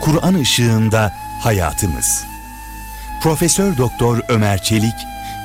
[0.00, 2.24] Kur'an ışığında hayatımız.
[3.22, 4.94] Profesör Doktor Ömer Çelik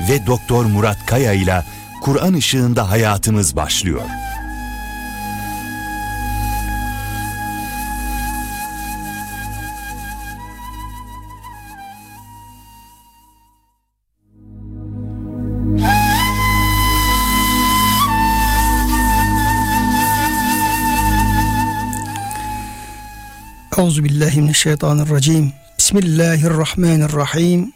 [0.09, 1.63] ve Doktor Murat Kaya ile
[2.01, 4.01] Kur'an ışığında hayatımız başlıyor.
[23.77, 25.53] Euzu billahi mineşşeytanirracim.
[25.77, 27.73] Bismillahirrahmanirrahim.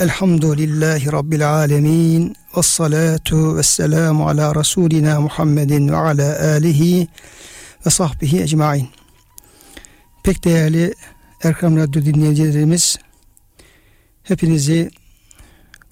[0.00, 2.36] Elhamdülillahi rabbil alamin.
[2.56, 7.08] Ves salatu vesselamu ala rasulina Muhammedin ve ala alihi
[7.86, 8.88] ve sahbihi ecmaîn.
[10.24, 10.94] Pek değerli
[11.42, 12.98] Erkam Radyo dinleyicilerimiz
[14.22, 14.90] hepinizi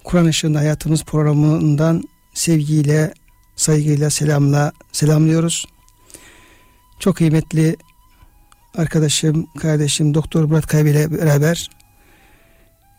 [0.04, 2.02] Kur'an ışığında hayatımız programından
[2.34, 3.15] sevgiyle,
[3.56, 5.66] saygıyla, selamla selamlıyoruz.
[6.98, 7.77] Çok kıymetli
[8.74, 11.71] arkadaşım, kardeşim Doktor Murat Kaybe ile beraber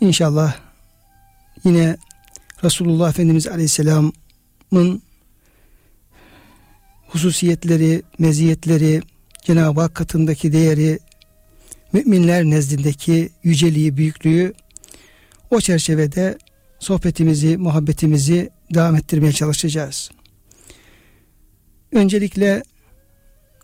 [0.02, 0.56] inşallah
[1.64, 1.98] yine
[2.64, 5.02] Resulullah Efendimiz Aleyhisselam'ın
[7.08, 9.02] hususiyetleri, meziyetleri,
[9.44, 11.00] Cenab-ı Hak katındaki değeri,
[11.94, 14.54] müminler nezdindeki yüceliği, büyüklüğü
[15.52, 16.38] o çerçevede
[16.80, 20.12] sohbetimizi, muhabbetimizi devam ettirmeye çalışacağız.
[21.92, 22.64] Öncelikle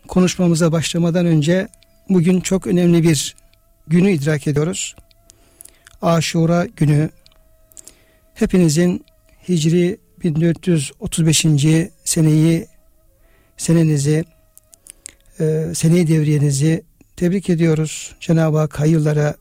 [0.08, 1.68] konuşmamıza başlamadan önce
[2.08, 3.36] bugün çok önemli bir
[3.86, 4.96] günü idrak ediyoruz.
[6.02, 7.10] Aşura günü.
[8.34, 9.04] Hepinizin
[9.48, 11.46] Hicri 1435.
[12.04, 12.66] seneyi
[13.56, 14.24] senenizi
[15.40, 16.82] e, seneyi devriyenizi
[17.16, 18.14] tebrik ediyoruz.
[18.20, 19.34] Cenab-ı Hak hayırlara,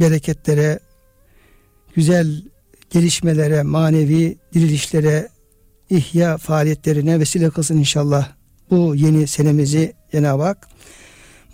[0.00, 0.78] bereketlere,
[1.94, 2.42] güzel
[2.90, 5.28] gelişmelere, manevi dirilişlere,
[5.90, 8.32] ihya faaliyetlerine vesile kılsın inşallah
[8.70, 10.68] bu yeni senemizi Cenab-ı Hak.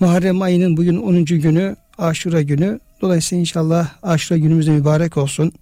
[0.00, 1.24] Muharrem ayının bugün 10.
[1.24, 2.80] günü Aşura günü.
[3.00, 5.52] Dolayısıyla inşallah Aşura günümüz de mübarek olsun.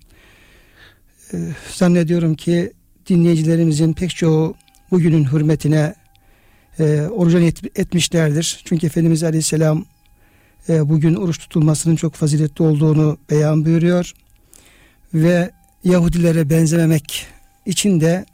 [1.35, 1.39] Ee,
[1.75, 2.73] zannediyorum ki
[3.09, 4.55] dinleyicilerimizin pek çoğu
[4.91, 5.95] bugünün hürmetine
[6.79, 8.61] e, orucan et, etmişlerdir.
[8.65, 9.85] Çünkü Efendimiz Aleyhisselam
[10.69, 14.13] e, bugün oruç tutulmasının çok faziletli olduğunu beyan buyuruyor.
[15.15, 15.51] Ve
[15.85, 17.27] Yahudilere benzememek
[17.67, 18.27] için de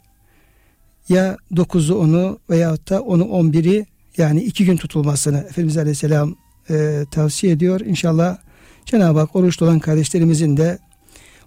[1.09, 3.85] ya 9'u 10'u veyahut da 10'u 11'i
[4.19, 6.35] yani iki gün tutulmasını Efendimiz Aleyhisselam
[6.69, 7.79] e, tavsiye ediyor.
[7.79, 8.37] İnşallah
[8.85, 10.79] Cenab-ı Hak oruçlu olan kardeşlerimizin de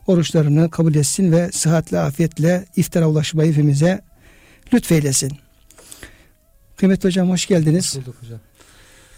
[0.06, 4.00] oruçlarını kabul etsin ve sıhhatle, afiyetle iftara ulaşmayı hepimize
[4.74, 5.32] lütfeylesin.
[6.76, 7.96] Kıymetli hocam hoş geldiniz.
[7.96, 8.40] Bulduk hocam.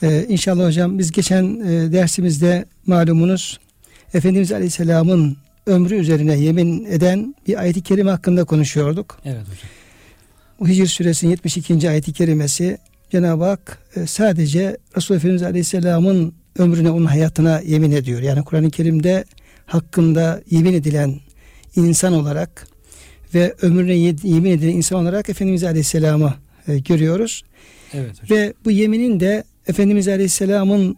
[0.02, 3.60] Ee, inşallah hocam biz geçen e, dersimizde malumunuz
[4.14, 5.36] Efendimiz Aleyhisselam'ın
[5.66, 9.20] ömrü üzerine yemin eden bir ayet-i kerime hakkında konuşuyorduk.
[9.24, 10.68] Evet hocam.
[10.70, 11.90] Hicr suresinin 72.
[11.90, 12.78] ayet-i kerimesi
[13.14, 18.22] Cenab-ı Hak e, sadece Resulullah Efendimiz Aleyhisselam'ın ömrüne, onun hayatına yemin ediyor.
[18.22, 19.24] Yani Kur'an-ı Kerim'de
[19.66, 21.20] hakkında yemin edilen
[21.76, 22.66] insan olarak
[23.34, 26.34] ve ömrüne yemin edilen insan olarak Efendimiz Aleyhisselam'ı
[26.68, 27.42] e, görüyoruz.
[27.92, 28.38] Evet hocam.
[28.38, 30.96] Ve bu yeminin de Efendimiz Aleyhisselam'ın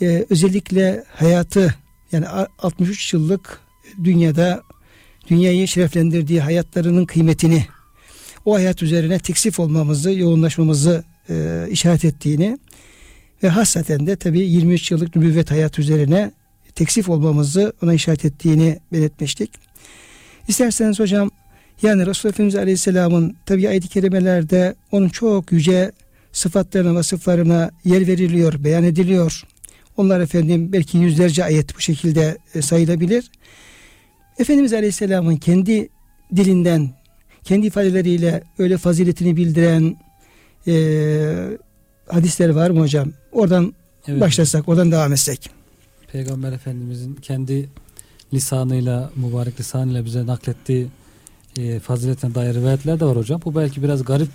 [0.00, 1.74] e, özellikle hayatı
[2.12, 2.26] yani
[2.58, 3.60] 63 yıllık
[4.04, 4.62] dünyada
[5.30, 7.66] dünyayı şereflendirdiği hayatlarının kıymetini
[8.44, 12.58] o hayat üzerine teksif olmamızı, yoğunlaşmamızı e, işaret ettiğini
[13.42, 16.32] ve hasaten de tabi 23 yıllık nübüvvet hayat üzerine
[16.74, 19.50] teksif olmamızı ona işaret ettiğini belirtmiştik.
[20.48, 21.30] İsterseniz hocam
[21.82, 25.92] yani Resulullah Efendimiz Aleyhisselam'ın tabi ayet-i kerimelerde onun çok yüce
[26.32, 29.42] sıfatlarına, vasıflarına yer veriliyor, beyan ediliyor.
[29.96, 33.30] Onlar efendim belki yüzlerce ayet bu şekilde e, sayılabilir.
[34.38, 35.88] Efendimiz Aleyhisselam'ın kendi
[36.36, 36.90] dilinden,
[37.44, 39.96] kendi ifadeleriyle öyle faziletini bildiren
[40.66, 41.58] e,
[42.08, 43.12] hadisler var mı hocam?
[43.32, 43.74] Oradan
[44.08, 44.20] evet.
[44.20, 45.50] başlasak, oradan devam etsek.
[46.12, 47.68] Peygamber Efendimizin kendi
[48.34, 50.88] lisanıyla, mübarek lisanıyla bize naklettiği
[51.58, 53.40] e, faziletine dair rivayetler de var hocam.
[53.44, 54.28] Bu belki biraz garip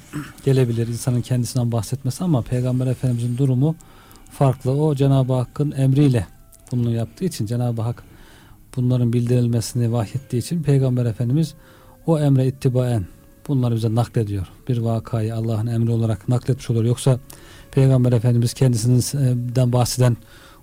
[0.46, 3.76] gelebilir insanın kendisinden bahsetmesi ama Peygamber Efendimizin durumu
[4.32, 4.72] farklı.
[4.72, 6.28] O Cenab-ı Hakk'ın emriyle
[6.72, 8.04] bunu yaptığı için Cenab-ı Hak
[8.76, 11.54] bunların bildirilmesini vahyettiği için Peygamber Efendimiz
[12.06, 13.06] o emre ittibaen
[13.50, 14.48] bunları bize naklediyor.
[14.68, 16.86] Bir vakayı Allah'ın emri olarak nakletmiş olur.
[16.86, 17.20] Yoksa
[17.72, 20.18] Peygamber Efendimiz kendisinden bahseden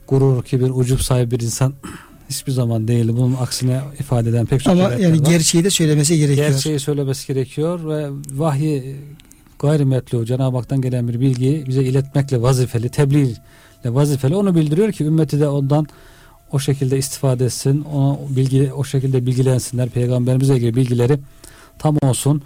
[0.09, 1.75] gurur ki bir ucup sahibi bir insan
[2.31, 3.09] hiçbir zaman değil.
[3.09, 5.27] Bunun aksine ifade eden pek çok Ama yani var.
[5.27, 6.49] gerçeği de söylemesi gerekiyor.
[6.49, 8.97] Gerçeği söylemesi gerekiyor ve vahyi
[9.59, 13.37] gayrimetlu Cenab-ı Hak'tan gelen bir bilgiyi bize iletmekle vazifeli, tebliğ
[13.85, 14.37] ile vazifeli.
[14.37, 15.87] Onu bildiriyor ki ümmeti de ondan
[16.53, 17.85] o şekilde istifade etsin.
[17.85, 19.89] Onu bilgi o şekilde bilgilensinler.
[19.89, 21.19] Peygamberimize ilgili bilgileri
[21.79, 22.43] tam olsun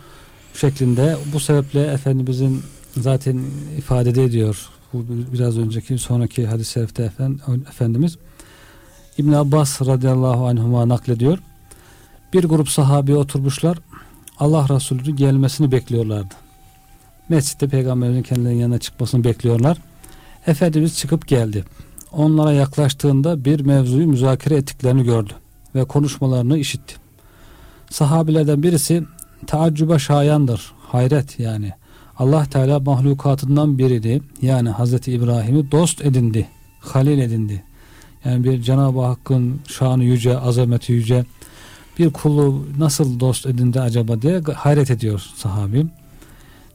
[0.55, 1.17] şeklinde.
[1.33, 2.63] Bu sebeple Efendimizin
[2.97, 3.45] zaten
[3.79, 7.13] ifade ediyor Bu biraz önceki sonraki hadis-i şerifte
[7.69, 8.17] Efendimiz
[9.19, 11.39] İbn Abbas radıyallahu anhuma naklediyor.
[12.33, 13.79] Bir grup sahabi oturmuşlar.
[14.39, 16.35] Allah Resulü'nün gelmesini bekliyorlardı.
[17.29, 19.79] Mescitte peygamberin kendilerinin yanına çıkmasını bekliyorlar.
[20.47, 21.65] Efendimiz çıkıp geldi.
[22.13, 25.33] Onlara yaklaştığında bir mevzuyu müzakere ettiklerini gördü
[25.75, 26.95] ve konuşmalarını işitti.
[27.91, 29.05] Sahabilerden birisi
[29.47, 30.73] taaccübe şayandır.
[30.93, 31.73] Hayret yani.
[32.19, 36.49] Allah Teala mahlukatından birini yani Hazreti İbrahim'i dost edindi.
[36.81, 37.63] Halil edindi.
[38.25, 41.25] Yani bir Cenab-ı Hakk'ın şanı yüce, azameti yüce
[41.99, 45.87] bir kulu nasıl dost edindi acaba diye hayret ediyor sahabi.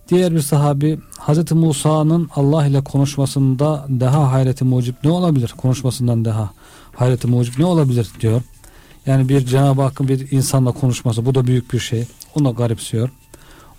[0.09, 5.53] Diğer bir sahabi Hazreti Musa'nın Allah ile konuşmasında daha hayreti mucip ne olabilir?
[5.57, 6.49] Konuşmasından daha
[6.95, 8.41] hayreti mucip ne olabilir diyor.
[9.05, 12.05] Yani bir Cenab-ı Hakk'ın bir insanla konuşması bu da büyük bir şey.
[12.43, 13.09] Da garipsiyor.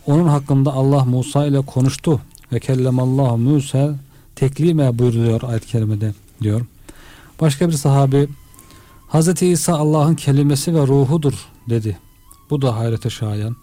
[0.06, 2.20] Onun hakkında Allah Musa ile konuştu
[2.52, 3.94] ve kellemallahu Musa
[4.36, 6.66] teklime buyuruyor ayet-i kerimede diyor.
[7.40, 8.28] Başka bir sahabi
[9.08, 11.34] Hazreti İsa Allah'ın kelimesi ve ruhudur
[11.68, 11.98] dedi.
[12.50, 13.56] Bu da hayrete şayan.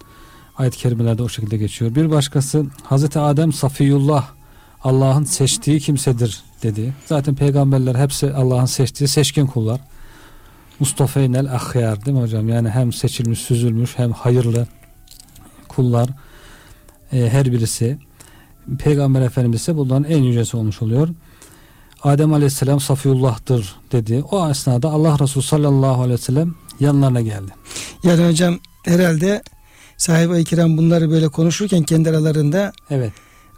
[0.58, 1.96] Ayet-i kerimelerde o şekilde geçiyor.
[1.96, 4.28] Bir başkası Hazreti Adem Safiyullah
[4.84, 6.94] Allah'ın seçtiği kimsedir dedi.
[7.06, 9.82] Zaten peygamberler hepsi Allah'ın seçtiği seçkin kullar.
[10.80, 12.50] Mustafeynel ahyar değil mi hocam?
[12.50, 14.68] Yani hem seçilmiş, süzülmüş hem hayırlı
[15.76, 16.10] kullar
[17.14, 17.98] e, her birisi.
[18.80, 21.10] Peygamber Efendimiz ise bunların en yücesi olmuş oluyor.
[22.04, 24.24] Adem Aleyhisselam Safiyullah'tır dedi.
[24.32, 27.52] O esnada Allah Resulü sallallahu aleyhi ve sellem yanlarına geldi.
[28.04, 29.44] Yani hocam herhalde
[29.98, 33.12] sahibi-i kiram bunları böyle konuşurken kendi aralarında evet.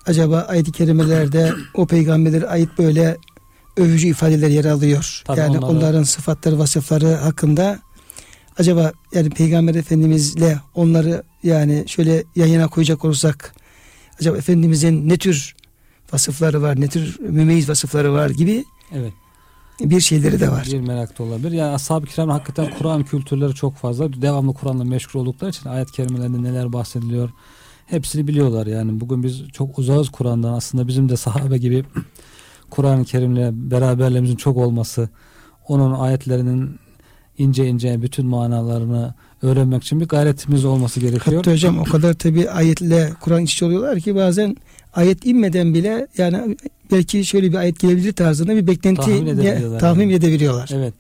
[0.05, 3.17] acaba ayet-i kerimelerde o peygamberlere ait böyle
[3.77, 5.21] övücü ifadeler yer alıyor.
[5.25, 5.65] Tabii yani onları...
[5.65, 7.79] onların sıfatları, vasıfları hakkında
[8.57, 13.55] acaba yani peygamber efendimizle onları yani şöyle yan yana koyacak olursak
[14.19, 15.55] acaba efendimizin ne tür
[16.13, 19.13] vasıfları var, ne tür mümeyiz vasıfları var gibi evet.
[19.79, 20.67] bir şeyleri de var.
[20.71, 21.51] Bir merak da olabilir.
[21.51, 24.21] Yani ashab-ı kiram hakikaten Kur'an kültürleri çok fazla.
[24.21, 27.29] Devamlı Kur'an'la meşgul oldukları için ayet kelimelerinde neler bahsediliyor
[27.85, 28.99] hepsini biliyorlar yani.
[28.99, 30.53] Bugün biz çok uzağız Kur'an'dan.
[30.53, 31.85] Aslında bizim de sahabe gibi
[32.69, 35.09] Kur'an-ı Kerim'le beraberliğimizin çok olması,
[35.67, 36.79] onun ayetlerinin
[37.37, 41.37] ince ince bütün manalarını öğrenmek için bir gayretimiz olması gerekiyor.
[41.37, 44.57] Hatta hocam o kadar tabi ayetle Kur'an içi oluyorlar ki bazen
[44.93, 46.57] ayet inmeden bile yani
[46.91, 49.79] belki şöyle bir ayet gelebilir tarzında bir beklenti tahmin edebiliyorlar.
[49.79, 50.13] Tahmin yani.
[50.13, 50.69] edebiliyorlar.
[50.73, 50.93] Evet.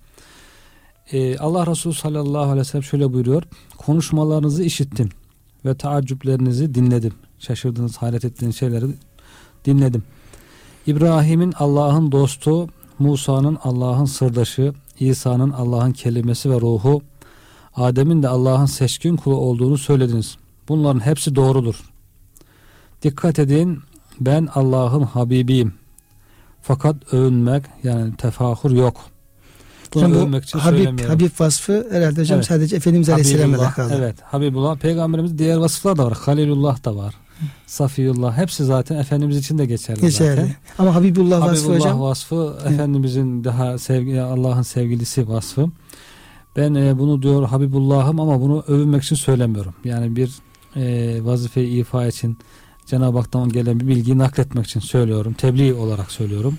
[1.11, 3.43] Ee, Allah Resulü sallallahu aleyhi ve sellem şöyle buyuruyor.
[3.77, 5.09] Konuşmalarınızı işittim
[5.65, 7.13] ve taaccüplerinizi dinledim.
[7.39, 8.85] Şaşırdığınız, hayret ettiğiniz şeyleri
[9.65, 10.03] dinledim.
[10.87, 17.01] İbrahim'in Allah'ın dostu, Musa'nın Allah'ın sırdaşı, İsa'nın Allah'ın kelimesi ve ruhu,
[17.75, 20.37] Adem'in de Allah'ın seçkin kulu olduğunu söylediniz.
[20.67, 21.75] Bunların hepsi doğrudur.
[23.01, 23.79] Dikkat edin
[24.19, 25.73] ben Allah'ın Habibiyim.
[26.61, 28.97] Fakat övünmek yani tefahur yok.
[29.93, 30.99] Bunu Şimdi övünmek için Habib.
[30.99, 32.47] Habib vasfı herhalde hocam evet.
[32.47, 33.95] sadece Efendimiz Aleyhisselam'a kaldı.
[33.97, 36.17] Evet Habibullah peygamberimiz diğer vasıflar da var.
[36.21, 37.15] Halilullah da var.
[37.67, 40.35] Safiyullah hepsi zaten Efendimiz için de geçerli, geçerli.
[40.35, 40.55] zaten.
[40.79, 42.01] Ama Habibullah, Habibullah vasfı hocam.
[42.01, 45.67] vasfı Efendimizin daha sevgi Allah'ın sevgilisi vasfı.
[46.55, 49.73] Ben e, bunu diyor Habibullah'ım ama bunu övünmek için söylemiyorum.
[49.83, 50.31] Yani bir
[50.75, 52.37] e, vazifeyi ifa için
[52.85, 55.33] Cenab-ı Hak'tan gelen bir bilgiyi nakletmek için söylüyorum.
[55.33, 56.57] Tebliğ olarak söylüyorum.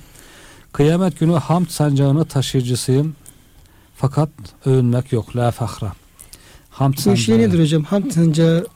[0.73, 3.16] Kıyamet günü hamd sancağını taşıyıcısıyım.
[3.97, 4.28] Fakat
[4.64, 5.37] övünmek yok.
[5.37, 5.92] La fahra.
[6.71, 7.14] Hamd sancağı.
[7.14, 7.83] Bu şey nedir hocam?
[7.85, 8.66] Hamd sancağı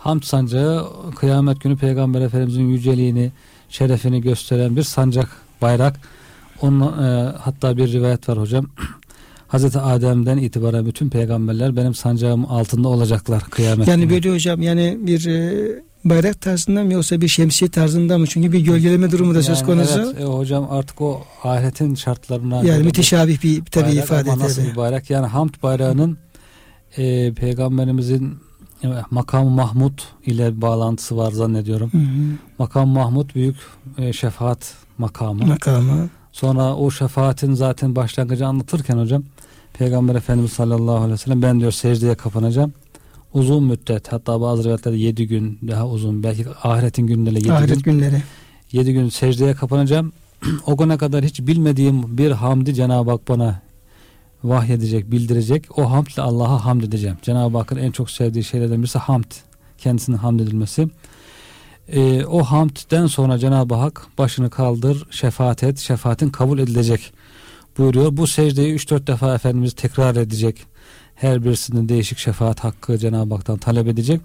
[0.00, 3.32] Hamd sancağı kıyamet günü Peygamber Efendimizin yüceliğini,
[3.68, 5.28] şerefini gösteren bir sancak,
[5.62, 6.00] bayrak.
[6.62, 8.66] Onun, e, hatta bir rivayet var hocam.
[9.48, 14.10] Hazreti Adem'den itibaren bütün peygamberler benim sancağım altında olacaklar kıyamet Yani günü.
[14.10, 15.68] böyle hocam yani bir e,
[16.04, 18.26] bayrak tarzında mı yoksa bir şemsiye tarzında mı?
[18.26, 20.00] Çünkü bir gölgeleme durumu da yani söz konusu.
[20.00, 24.76] Evet e, hocam artık o ahiretin şartlarına yani müteşabih bir tabi ifade ama nasıl bir
[24.76, 25.10] bayrak?
[25.10, 26.18] Yani hamd bayrağının
[26.96, 28.38] e, peygamberimizin
[29.10, 31.92] makam Mahmud ile bağlantısı var zannediyorum.
[31.92, 32.36] Hı hı.
[32.58, 33.56] Makam Mahmud büyük
[33.98, 35.46] e, şefaat makamı.
[35.46, 36.08] Makamı.
[36.32, 39.22] Sonra o şefaatin zaten başlangıcı anlatırken hocam
[39.72, 42.72] Peygamber Efendimiz sallallahu aleyhi ve sellem ben diyor secdeye kapanacağım.
[43.34, 47.92] Uzun müddet hatta bazı rivayetlerde yedi gün daha uzun belki ahiretin günleri yedi Ahiret gün,
[47.92, 48.22] günleri.
[48.72, 50.12] Yedi gün secdeye kapanacağım.
[50.66, 53.60] o güne kadar hiç bilmediğim bir hamdi Cenab-ı Hak bana
[54.44, 55.78] vahyedecek, bildirecek.
[55.78, 57.16] O hamdle Allah'a hamd edeceğim.
[57.22, 59.32] Cenab-ı Hakk'ın en çok sevdiği şeylerden birisi hamd.
[59.78, 60.88] Kendisinin hamd edilmesi.
[61.88, 67.12] Ee, o hamdden sonra Cenab-ı Hak başını kaldır, şefaat et, şefaatin kabul edilecek
[67.78, 68.16] buyuruyor.
[68.16, 70.66] Bu secdeyi 3-4 defa Efendimiz tekrar edecek.
[71.14, 74.20] Her birisinin değişik şefaat hakkı Cenab-ı Hak'tan talep edecek.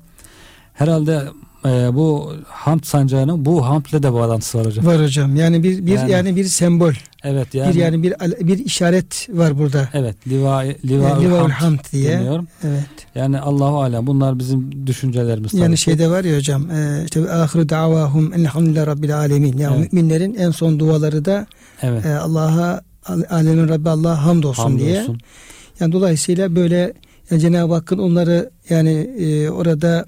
[0.73, 1.23] Herhalde
[1.65, 4.85] e, bu hamd sancağının bu hamdle de bağlantısı var hocam.
[4.85, 5.35] Var hocam.
[5.35, 6.93] Yani bir bir yani, Yani- bir sembol.
[7.23, 7.69] Evet yani.
[7.75, 8.13] bir yani bir
[8.47, 9.89] bir işaret var burada.
[9.93, 10.27] Evet.
[10.27, 12.11] Liva, liva, Yani hamd Hamd diye.
[12.19, 12.43] deniyor.
[12.63, 12.83] Evet.
[13.15, 15.53] Yani Allahu alem bunlar bizim düşüncelerimiz.
[15.53, 19.57] Yani şeyde var ya hocam e, işte ahiru davahum elhamdülillahi rabbil alemin.
[19.57, 19.93] Yani Evet.
[19.93, 21.45] müminlerin en son duaları da
[21.81, 22.05] evet.
[22.05, 25.01] e, Allah'a al- alemin Rabbi Allah'a hamdolsun Hamd diye.
[25.01, 25.19] olsun.
[25.79, 26.93] Yani dolayısıyla böyle
[27.31, 30.05] yani Cenab-ı Hakk'ın onları yani e, orada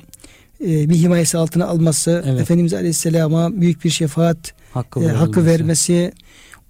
[0.61, 2.41] e, bir himayesi altına alması, Evet.
[2.41, 4.37] Efendimiz Aleyhisselam'a büyük bir şefaat
[4.73, 6.11] Hakkı, e, hakkı vermesi,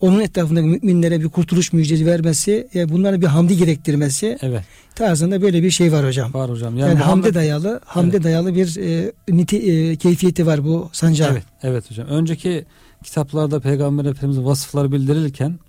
[0.01, 4.63] onun etrafındaki müminlere bir kurtuluş müjdesi vermesi, e, bunlara bir hamdi gerektirmesi Evet.
[4.95, 6.33] tarzında böyle bir şey var hocam.
[6.33, 6.77] Var hocam.
[6.77, 8.23] Yani, Yani, hamde dayalı, hamde Evet.
[8.23, 11.31] dayalı bir e, nite, e, keyfiyeti var bu sancağın.
[11.31, 12.07] Evet, evet hocam.
[12.07, 12.65] Önceki
[13.03, 15.59] kitaplarda Peygamber Efendimiz'in vasıfları bildirilirken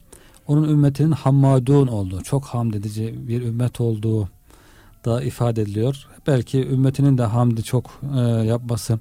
[0.46, 4.28] onun ümmetinin hammadun olduğu, çok hamd edici bir ümmet olduğu
[5.04, 6.06] da ifade ediliyor.
[6.28, 8.98] Belki ümmetinin de hamdi çok e, yapması,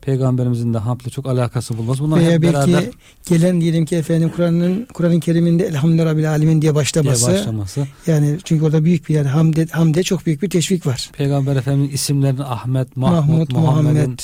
[0.00, 2.02] Peygamberimizin de hamdle çok alakası bulması.
[2.02, 2.84] Bunlar Veya hep belki beraber
[3.28, 7.32] gelen diyelim ki efendim Kur'an'ın Kur'an-ı Kerim'inde Elhamdülillahi Rabbil Alemin diye diye başlaması.
[7.32, 7.86] başlaması.
[8.06, 11.10] Yani çünkü orada büyük bir yani hamde, hamde çok büyük bir teşvik var.
[11.12, 14.18] Peygamber Efendimizin isimlerinin Ahmet, Mahmud, Muhammed'in Muhammed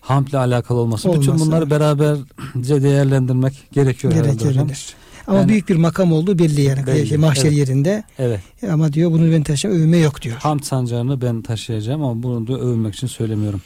[0.00, 1.08] hamdle alakalı olması.
[1.12, 1.46] Bütün Olması.
[1.46, 4.68] bunları beraberce değerlendirmek gerekiyor herhalde hocam.
[5.28, 7.58] Ama Yani- büyük bir makam olduğu belli yani Belli, şey, mahşer evet.
[7.58, 8.04] yerinde.
[8.18, 8.40] Evet.
[8.70, 10.36] Ama diyor bunu ben taşıyacağım övünme yok diyor.
[10.36, 13.62] Hamd sancağını ben taşıyacağım ama bunu da övünmek için söylemiyorum.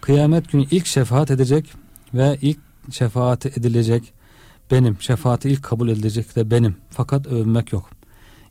[0.00, 1.66] Kıyamet günü ilk şefaat edecek
[2.14, 2.58] ve ilk
[2.90, 4.12] şefaat edilecek
[4.70, 4.96] benim.
[5.00, 6.76] Şefaati ilk kabul edilecek de benim.
[6.90, 7.90] Fakat övünmek yok.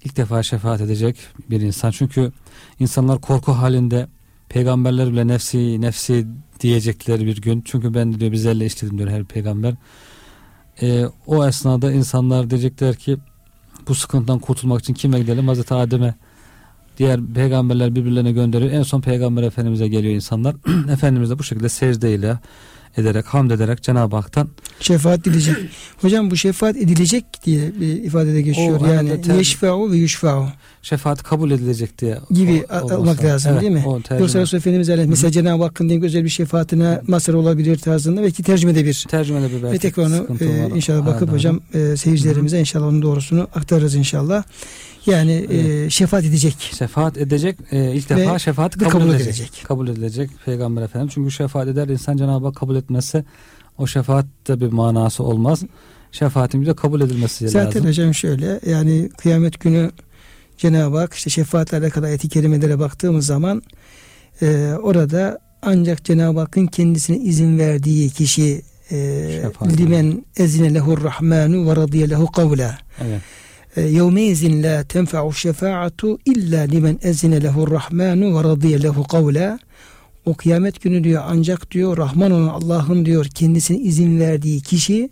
[0.03, 1.17] İlk defa şefaat edecek
[1.49, 1.91] bir insan.
[1.91, 2.31] Çünkü
[2.79, 4.07] insanlar korku halinde
[4.49, 6.27] peygamberler bile nefsi nefsi
[6.59, 7.61] diyecekleri bir gün.
[7.65, 9.73] Çünkü ben diyor bizlerle işledim diyor her peygamber.
[10.81, 13.17] Ee, o esnada insanlar diyecekler ki
[13.87, 15.47] bu sıkıntıdan kurtulmak için kime gidelim?
[15.47, 16.15] Hazreti Adem'e
[16.97, 18.71] diğer peygamberler birbirlerine gönderiyor.
[18.71, 20.55] En son peygamber efendimize geliyor insanlar.
[20.91, 22.39] Efendimiz de bu şekilde secdeyle
[22.97, 24.47] ederek, hamd ederek Cenab-ı Hak'tan
[24.79, 25.55] Şefaat edilecek.
[26.01, 28.81] Hocam bu şefaat edilecek diye bir ifadede geçiyor.
[28.81, 30.45] O yani ter- yeşfe'u ve yuşfe'u
[30.81, 33.83] şefaat kabul edilecek diye gibi o- olmak lazım Evet, değil mi?
[34.19, 38.43] Yoksa Resul Efendimiz Aleyhisselam mesela Cenab-ı Hakk'ın diyelim özel bir şefaatine mazhar olabilir tarzında belki
[38.43, 42.59] tercümede bir tercümede bir belki ve tekrar onu e, inşallah bakıp Herhalde hocam e, seyircilerimize
[42.59, 44.43] inşallah onun doğrusunu aktarırız inşallah.
[45.05, 46.55] Yani e, şefaat edecek.
[46.77, 49.27] Şefaat edecek e, ilk Ve defa şefaat kabul, kabul edilecek.
[49.27, 49.65] edilecek.
[49.67, 51.09] Kabul edilecek peygamber efendim.
[51.13, 53.23] Çünkü şefaat eder insan Cenab-ı Hak kabul etmezse
[53.77, 55.63] o şefaatte bir manası olmaz.
[56.11, 57.85] Şefaatin bir de kabul edilmesi Zaten lazım.
[57.85, 59.91] hocam şöyle yani kıyamet günü
[60.57, 63.61] Cenab-ı Hak işte şefaatle alakalı ayet-i kerimelere baktığımız zaman
[64.41, 69.77] e, orada ancak Cenab-ı Hakk'ın kendisine izin verdiği kişi e, Şefaat.
[69.77, 73.21] limen ezine lehur rahmanu ve radiye lehu kavla Evet.
[73.75, 79.59] Yevmeizin la tenfa'u şefaatu illa limen ezine lehur rahmanu ve radiye lehu kavla
[80.25, 85.09] o kıyamet günü diyor ancak diyor Rahman olan Allah'ın diyor kendisine izin verdiği kişi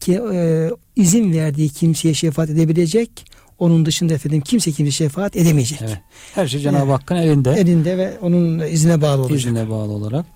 [0.00, 3.10] ki e, izin verdiği kimseye şefaat edebilecek.
[3.58, 5.78] Onun dışında efendim kimse kimse şefaat edemeyecek.
[5.82, 6.00] Evet.
[6.34, 6.92] Her şey Cenab-ı Evet.
[7.00, 7.52] Hakk'ın elinde.
[7.52, 9.38] Elinde ve onun izine bağlı olacak.
[9.38, 10.26] izine bağlı olarak.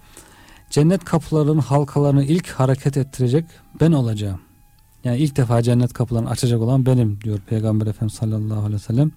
[0.70, 3.44] Cennet kapılarının halkalarını ilk hareket ettirecek
[3.80, 4.40] ben olacağım.
[5.04, 9.10] Yani ilk defa cennet kapılarını açacak olan benim diyor Peygamber Efendimiz sallallahu aleyhi ve sellem.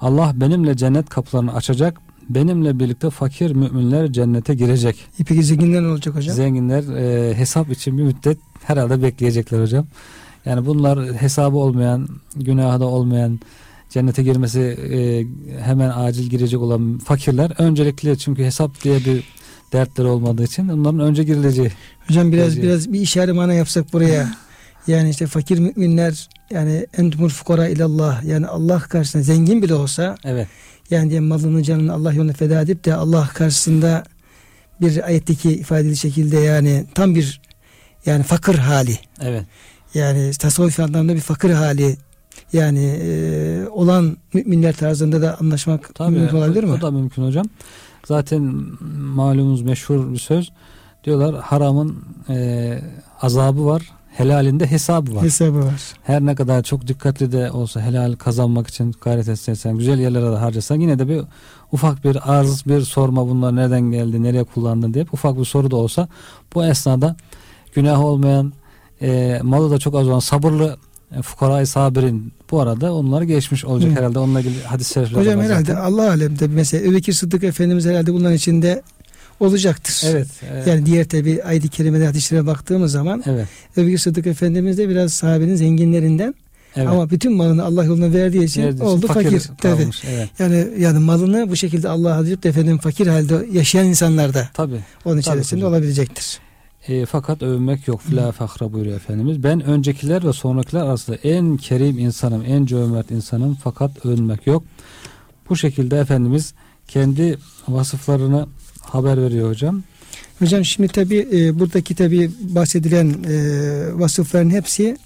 [0.00, 1.98] Allah benimle cennet kapılarını açacak.
[2.28, 4.96] Benimle birlikte fakir müminler cennete girecek.
[5.20, 6.36] E Peki zenginler ne olacak hocam?
[6.36, 9.86] Zenginler e, hesap için bir müddet herhalde bekleyecekler hocam.
[10.44, 13.40] Yani bunlar hesabı olmayan, günahı da olmayan,
[13.90, 15.26] cennete girmesi e,
[15.62, 19.24] hemen acil girecek olan fakirler öncelikli çünkü hesap diye bir
[19.72, 21.70] dertleri olmadığı için onların önce girileceği.
[22.08, 24.28] Hocam biraz Bence- biraz bir işaret mana yapsak buraya.
[24.88, 30.48] Yani işte fakir müminler yani entumul fukara ilallah yani Allah karşısında zengin bile olsa Evet.
[30.90, 34.04] yani diye malını canını Allah yoluna feda edip de Allah karşısında
[34.80, 37.40] bir ayetteki ifadeli şekilde yani tam bir
[38.06, 39.44] yani fakir hali Evet.
[39.94, 41.96] yani tasavvuf anlamda bir fakir hali
[42.52, 46.18] yani e, olan müminler tarzında da anlaşmak Tabii.
[46.18, 46.72] mümkün olabilir mi?
[46.72, 47.46] O da mümkün hocam.
[48.06, 48.42] Zaten
[48.98, 50.52] malumuz meşhur bir söz.
[51.04, 52.78] Diyorlar haramın e,
[53.22, 55.22] azabı var, helalinde hesabı var.
[55.22, 55.94] Hesabı var.
[56.02, 60.36] Her ne kadar çok dikkatli de olsa helal kazanmak için gayret etsen, güzel yerlere de
[60.36, 61.20] harcasan yine de bir
[61.72, 65.76] ufak bir arz, bir sorma bunlar nereden geldi, nereye kullandın diye ufak bir soru da
[65.76, 66.08] olsa
[66.54, 67.16] bu esnada
[67.74, 68.52] günah olmayan,
[69.02, 70.76] e, malı da çok az olan sabırlı
[71.16, 73.96] e, fukarayı sabirin bu arada onları geçmiş olacak Hı.
[73.96, 74.18] herhalde.
[74.18, 75.76] Onunla ilgili hadis-i şerifler Hocam herhalde zaten.
[75.76, 78.82] Allah alemde mesela Ebu Bekir Sıddık Efendimiz herhalde bunların içinde
[79.40, 80.02] olacaktır.
[80.06, 80.28] Evet.
[80.52, 80.66] evet.
[80.66, 83.48] Yani diğer tabi ayet-i kerimede hadislere baktığımız zaman Evet.
[83.76, 86.34] Ebu Sıddık Efendimiz de biraz sahabenin zenginlerinden
[86.76, 86.88] Evet.
[86.88, 89.24] Ama bütün malını Allah yoluna verdiği için verdiği oldu fakir.
[89.24, 89.50] fakir.
[89.58, 89.88] Tabii.
[90.08, 90.30] Evet.
[90.38, 94.80] Yani yani malını bu şekilde Allah'a harcayıp efendim fakir halde yaşayan insanlar da Tabii.
[95.04, 96.38] onun içerisinde Tabii, olabilecektir.
[96.88, 98.00] E, fakat övmek yok.
[98.12, 99.42] La fakra buyuruyor Efendimiz.
[99.42, 104.64] Ben öncekiler ve sonrakiler arasında en kerim insanım, en cömert insanım fakat övünmek yok.
[105.48, 106.54] Bu şekilde Efendimiz
[106.88, 108.46] kendi vasıflarını
[108.94, 109.82] haber veriyor hocam.
[110.38, 113.38] Hocam şimdi tabi e, buradaki tabi bahsedilen e,
[113.94, 114.96] vasıfların hepsi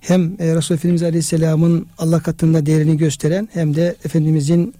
[0.00, 4.74] hem e, Resulullah Efendimiz Aleyhisselam'ın Allah katında değerini gösteren hem de Efendimizin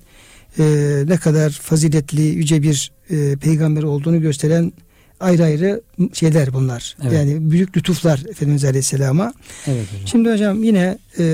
[0.58, 0.64] e,
[1.06, 4.72] ne kadar faziletli yüce bir e, peygamber olduğunu gösteren
[5.20, 5.80] ayrı ayrı
[6.12, 6.96] şeyler bunlar.
[7.02, 7.12] Evet.
[7.12, 9.32] Yani büyük lütuflar Efendimiz Aleyhisselam'a.
[9.66, 10.06] Evet, hocam.
[10.06, 11.24] Şimdi hocam yine e,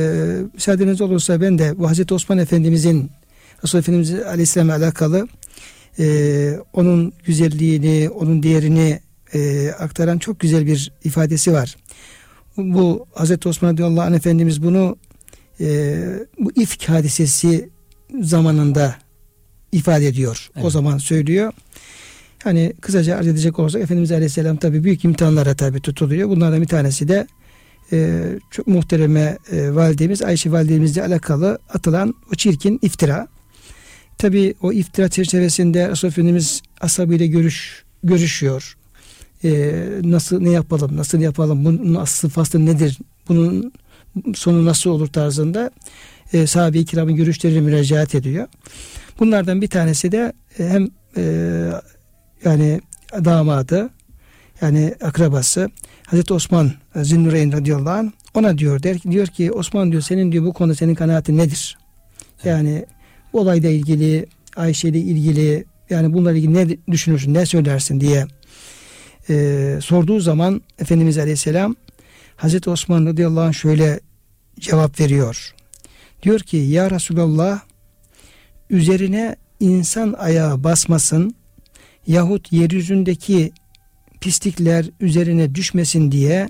[0.54, 3.11] müsaadeniz olursa ben de bu Hazreti Osman Efendimizin
[3.64, 5.28] Resulullah Efendimiz Aleyhisselam'a alakalı
[5.98, 9.00] e, onun güzelliğini, onun değerini
[9.34, 11.76] e, aktaran çok güzel bir ifadesi var.
[12.56, 14.96] Bu Hazreti Osman radıyallahu anh Efendimiz bunu
[15.60, 15.96] e,
[16.38, 17.70] bu ifk hadisesi
[18.20, 18.96] zamanında
[19.72, 20.50] ifade ediyor.
[20.54, 20.66] Evet.
[20.66, 21.52] O zaman söylüyor.
[22.44, 26.28] Hani kısaca arz edecek olursak Efendimiz Aleyhisselam tabi büyük imtihanlara tabi tutuluyor.
[26.28, 27.26] Bunlardan bir tanesi de
[27.92, 33.28] e, çok muhtereme e, validemiz Ayşe validemizle alakalı atılan o çirkin iftira.
[34.18, 38.76] Tabi o iftira çerçevesinde Resulullah Efendimiz ashabıyla görüş, görüşüyor.
[39.44, 43.73] Ee, nasıl ne yapalım, nasıl yapalım, bunun aslı faslı nedir, bunun
[44.35, 45.71] sonu nasıl olur tarzında
[46.33, 48.49] e, sahabe-i kiramın görüşlerine müracaat ediyor.
[49.21, 51.23] Bunlardan bir tanesi de e, hem e,
[52.44, 52.80] yani
[53.25, 53.90] damadı
[54.61, 55.71] yani akrabası
[56.06, 60.52] Hazreti Osman Zinnureyn radıyallahu anh ona diyor der diyor ki Osman diyor senin diyor bu
[60.52, 61.78] konuda senin kanaatin nedir?
[62.44, 62.87] Yani
[63.34, 64.26] olayla ilgili,
[64.56, 68.26] Ayşe ile ilgili yani bunlarla ilgili ne düşünürsün, ne söylersin diye
[69.30, 71.76] e, sorduğu zaman Efendimiz Aleyhisselam
[72.36, 74.00] Hazreti Osman radıyallahu anh şöyle
[74.60, 75.54] cevap veriyor.
[76.22, 77.60] Diyor ki ya Resulallah
[78.70, 81.34] üzerine insan ayağı basmasın
[82.06, 83.52] yahut yeryüzündeki
[84.20, 86.48] pislikler üzerine düşmesin diye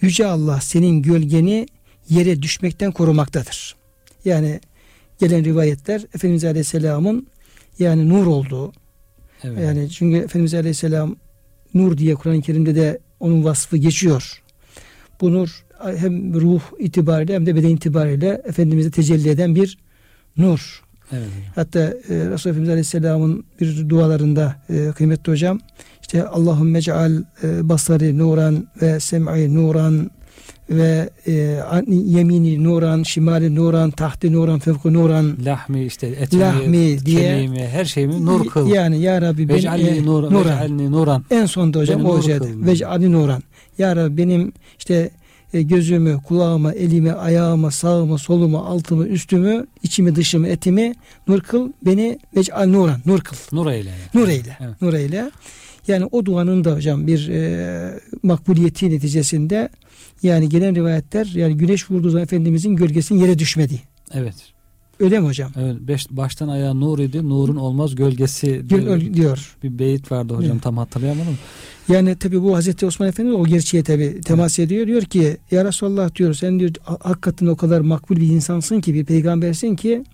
[0.00, 1.66] Yüce Allah senin gölgeni
[2.08, 3.76] yere düşmekten korumaktadır.
[4.24, 4.60] Yani
[5.18, 7.26] gelen rivayetler Efendimiz Aleyhisselam'ın
[7.78, 8.72] yani nur olduğu.
[9.44, 9.58] Evet.
[9.64, 11.16] Yani çünkü Efendimiz Aleyhisselam
[11.74, 14.42] nur diye Kur'an-ı Kerim'de de onun vasfı geçiyor.
[15.20, 15.64] Bu nur
[15.96, 19.78] hem ruh itibariyle hem de beden itibariyle Efendimiz'e tecelli eden bir
[20.36, 20.82] nur.
[21.12, 21.28] Evet.
[21.54, 25.60] Hatta e, Resulullah Efendimiz Aleyhisselam'ın bir dualarında e, kıymetli hocam
[26.02, 30.10] işte Allahümme ceal e, basari nuran ve sem'i nuran
[30.70, 31.32] ve e,
[31.88, 35.36] yemini nuran, şimali nuran, tahti nuran, fevku nuran.
[35.44, 37.20] Lahmi işte etimi, lahmi diye.
[37.20, 38.66] Kemiğimi, her şeyimi nur kıl.
[38.66, 40.92] Yani ya Rabbi beni e, nur, nuran.
[40.92, 41.24] nuran.
[41.30, 42.42] En sonda hocam o olacak.
[42.44, 43.42] Vec'alni nuran.
[43.78, 45.10] Ya Rabbi benim işte
[45.54, 50.94] e, gözümü, kulağımı, elimi, ayağımı, sağımı, solumu, altımı, üstümü, içimi, dışımı, etimi
[51.28, 51.72] nur kıl.
[51.86, 53.36] Beni vec'al nuran, nur kıl.
[53.52, 53.90] Nur eyle.
[53.90, 54.22] Yani.
[54.22, 54.56] Nur eyle.
[54.60, 54.82] Evet.
[54.82, 55.30] Nur eyle.
[55.88, 59.68] Yani o duanın da hocam bir e, makbuliyeti neticesinde
[60.22, 63.80] yani gelen rivayetler yani güneş vurduğu zaman Efendimizin gölgesinin yere düşmedi.
[64.14, 64.34] Evet.
[65.00, 65.52] Öyle mi hocam?
[65.56, 65.76] Evet.
[65.80, 67.28] Beş, baştan ayağa nur idi.
[67.28, 69.00] Nurun olmaz gölgesi diyor.
[69.00, 69.56] diyor.
[69.62, 70.62] Bir beyit vardı hocam evet.
[70.62, 71.38] tam hatırlayamadım.
[71.88, 74.66] Yani tabi bu Hazreti Osman Efendi o gerçeğe tabi temas evet.
[74.66, 74.86] ediyor.
[74.86, 79.04] Diyor ki ya Resulallah diyor sen diyor hakikaten o kadar makbul bir insansın ki bir
[79.04, 80.04] peygambersin ki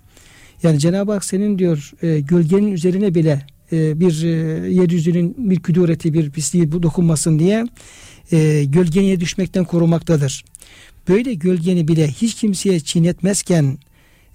[0.63, 4.27] yani Cenab-ı Hak senin diyor e, gölgenin üzerine bile e, bir e,
[4.69, 7.65] yeryüzünün bir küdureti bir pisliği dokunmasın diye
[8.31, 10.45] e, gölgeye düşmekten korumaktadır.
[11.07, 13.77] Böyle gölgeni bile hiç kimseye çiğnetmezken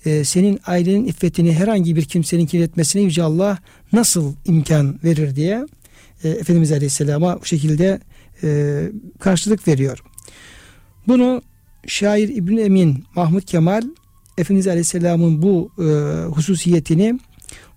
[0.05, 3.59] e, senin ailenin iffetini herhangi bir kimsenin kirletmesine Yüce Allah
[3.92, 5.66] nasıl imkan verir diye
[6.24, 8.00] e, Efendimiz Aleyhisselam'a bu şekilde
[8.42, 8.81] e,
[9.18, 10.03] karşılık veriyor.
[11.09, 11.42] Bunu
[11.87, 13.83] şair İbn Emin Mahmud Kemal
[14.38, 15.85] Efendimiz Aleyhisselam'ın bu e,
[16.24, 17.18] hususiyetini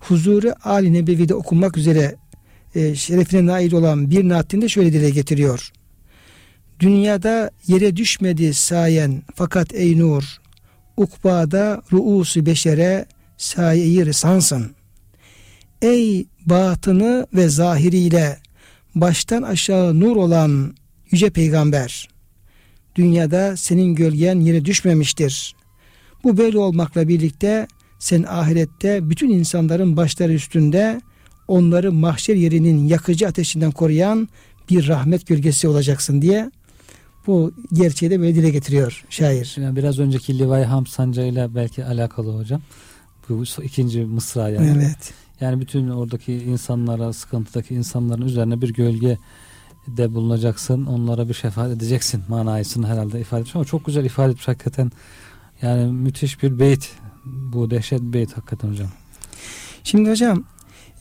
[0.00, 2.16] huzuru Ali Nebevi'de okunmak üzere
[2.74, 5.72] e, şerefine nail olan bir naatinde şöyle dile getiriyor.
[6.80, 10.24] Dünyada yere düşmedi sayen fakat ey nur
[10.96, 13.06] ukbada ruusu beşere
[13.36, 14.74] sayeyi rısansın.
[15.82, 18.38] Ey batını ve zahiriyle
[18.94, 20.76] baştan aşağı nur olan
[21.10, 22.08] yüce peygamber
[22.96, 25.54] dünyada senin gölgen yere düşmemiştir.
[26.24, 27.66] Bu böyle olmakla birlikte
[27.98, 31.00] sen ahirette bütün insanların başları üstünde
[31.48, 34.28] onları mahşer yerinin yakıcı ateşinden koruyan
[34.70, 36.50] bir rahmet gölgesi olacaksın diye
[37.26, 39.56] bu gerçeği de böyle dile getiriyor şair.
[39.60, 42.60] Yani biraz önceki Livay Ham sancağıyla belki alakalı hocam.
[43.28, 44.72] Bu ikinci mısra yani.
[44.76, 45.12] Evet.
[45.40, 49.18] Yani bütün oradaki insanlara, sıkıntıdaki insanların üzerine bir gölge
[49.86, 50.86] de bulunacaksın.
[50.86, 54.92] Onlara bir şefaat edeceksin manasını herhalde ifade etmiş ama çok güzel ifade etmiş hakikaten
[55.62, 56.92] Yani müthiş bir beyt.
[57.24, 58.88] Bu dehşet beyt hakikaten hocam.
[59.84, 60.44] Şimdi hocam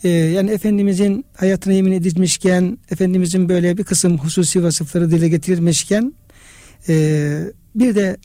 [0.03, 6.13] e, yani Efendimizin hayatına yemin edilmişken Efendimizin böyle bir kısım hususi vasıfları dile getirilmişken
[6.89, 7.39] e,
[7.75, 8.17] bir de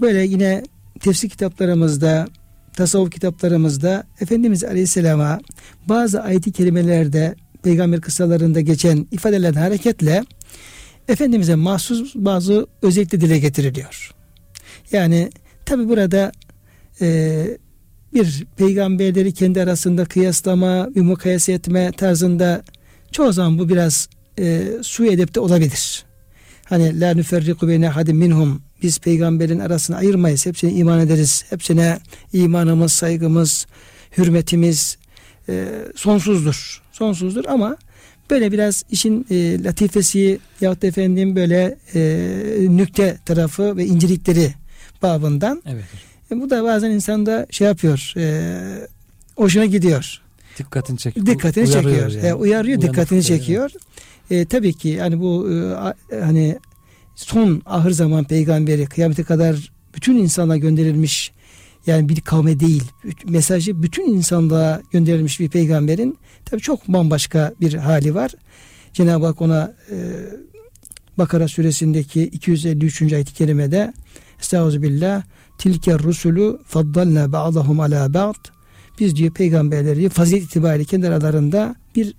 [0.00, 0.62] böyle yine
[1.00, 2.28] tefsir kitaplarımızda
[2.76, 5.40] tasavvuf kitaplarımızda Efendimiz Aleyhisselam'a
[5.88, 10.24] bazı ayet-i kerimelerde peygamber kıssalarında geçen ifadelerden hareketle
[11.08, 14.14] Efendimiz'e mahsus bazı özellikle dile getiriliyor.
[14.92, 15.30] Yani
[15.66, 16.32] tabi burada
[17.00, 17.46] e,
[18.14, 22.62] bir peygamberleri kendi arasında kıyaslama, bir mukayese etme tarzında
[23.12, 26.04] çoğu zaman bu biraz e, su edepte olabilir.
[26.64, 30.46] Hani la nüferriku beyne hadim minhum biz peygamberin arasını ayırmayız.
[30.46, 31.44] Hepsine iman ederiz.
[31.50, 31.98] Hepsine
[32.32, 33.66] imanımız, saygımız,
[34.18, 34.98] hürmetimiz
[35.48, 36.82] e, sonsuzdur.
[36.92, 37.76] Sonsuzdur ama
[38.30, 42.20] böyle biraz işin e, latifesi yahut efendim böyle e,
[42.68, 44.54] nükte tarafı ve incelikleri
[45.02, 45.62] babından.
[45.66, 45.84] Evet.
[46.32, 48.12] E, bu da bazen insanda şey yapıyor.
[48.16, 48.88] E,
[49.36, 50.20] hoşuna gidiyor.
[50.58, 51.26] Dikkatini çekiyor.
[51.26, 52.10] Dikkatini çekiyor.
[52.10, 52.26] Yani.
[52.26, 53.24] E, uyarıyor, Uyanık dikkatini yani.
[53.26, 53.70] çekiyor.
[54.30, 56.58] E, tabii ki hani bu e, hani
[57.16, 61.32] son ahır zaman peygamberi kıyamete kadar bütün insana gönderilmiş
[61.86, 62.84] yani bir kavme değil
[63.28, 68.30] mesajı bütün insanlığa gönderilmiş bir peygamberin tabii çok bambaşka bir hali var.
[68.92, 69.96] Cenab-ı Hak ona e,
[71.18, 73.12] Bakara suresindeki 253.
[73.12, 73.92] ayet-i kerimede
[74.40, 75.22] Estağfirullah
[75.60, 78.48] tilke rusulü faddalna ba'dahum ala ba'd
[79.00, 82.14] biz diyor peygamberleri fazilet itibariyle kendi aralarında bir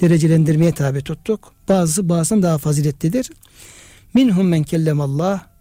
[0.00, 1.52] derecelendirmeye tabi tuttuk.
[1.68, 3.30] Bazısı bazıdan daha faziletlidir.
[4.14, 5.56] Minhum men kellemallah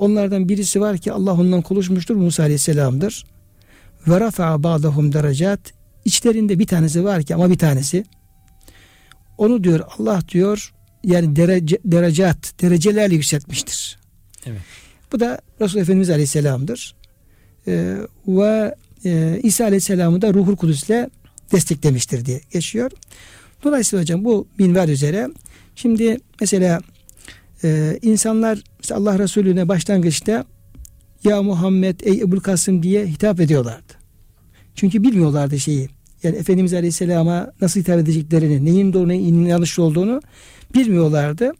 [0.00, 2.16] Onlardan birisi var ki Allah ondan konuşmuştur.
[2.16, 3.24] Musa Aleyhisselam'dır.
[4.08, 5.60] Ve rafa'a ba'dahum derecat.
[6.04, 8.04] İçlerinde bir tanesi var ki ama bir tanesi.
[9.38, 10.72] Onu diyor Allah diyor
[11.04, 13.98] yani derece, derecat, derecelerle yükseltmiştir.
[14.46, 14.60] Evet.
[15.12, 16.94] Bu da Resul Efendimiz Aleyhisselam'dır.
[17.66, 17.96] Ee,
[18.28, 21.08] ve e, İsa Aleyhisselam'ı da Ruhul Kudüs'le
[21.52, 22.90] desteklemiştir diye geçiyor.
[23.64, 25.28] Dolayısıyla hocam bu minval üzere
[25.76, 26.80] şimdi mesela
[27.64, 30.44] e, insanlar mesela Allah Resulüne başlangıçta
[31.24, 33.92] ya Muhammed ey Ebu'l Kasım diye hitap ediyorlardı.
[34.74, 35.88] Çünkü bilmiyorlardı şeyi.
[36.22, 40.22] Yani Efendimiz Aleyhisselam'a nasıl hitap edeceklerini, neyin doğru neyin yanlış olduğunu
[40.74, 41.52] bilmiyorlardı.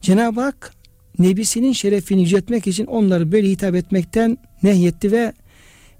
[0.00, 0.72] Cenab-ı Hak
[1.18, 5.32] Nebisinin şerefini yüceltmek için onları böyle hitap etmekten nehyetti ve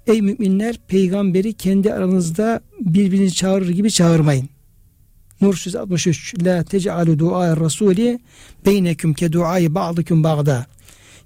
[0.06, 4.48] ey müminler peygamberi kendi aranızda birbirinizi çağırır gibi çağırmayın.
[5.40, 8.20] Nur 163 La tec'alu du'a rasuli
[8.66, 10.66] beyneküm ke du'ayı ba'dıküm ba'da.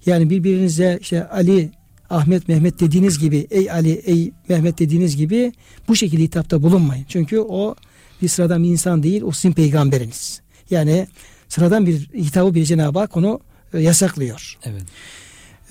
[0.05, 1.71] Yani birbirinize işte Ali,
[2.09, 5.53] Ahmet, Mehmet dediğiniz gibi ey Ali, ey Mehmet dediğiniz gibi
[5.87, 7.05] bu şekilde hitapta bulunmayın.
[7.07, 7.75] Çünkü o
[8.21, 10.41] bir sıradan bir insan değil, o sizin peygamberiniz.
[10.69, 11.07] Yani
[11.49, 13.39] sıradan bir hitabı bir Cenab-ı Hak onu
[13.79, 14.57] yasaklıyor.
[14.65, 14.83] Evet.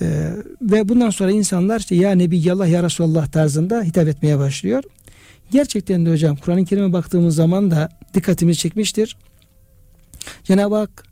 [0.01, 4.83] Ee, ve bundan sonra insanlar işte ya Nebiyallah ya Resulallah tarzında hitap etmeye başlıyor.
[5.51, 9.17] Gerçekten de hocam Kur'an-ı Kerim'e baktığımız zaman da dikkatimizi çekmiştir.
[10.43, 11.03] Cenab-ı Hak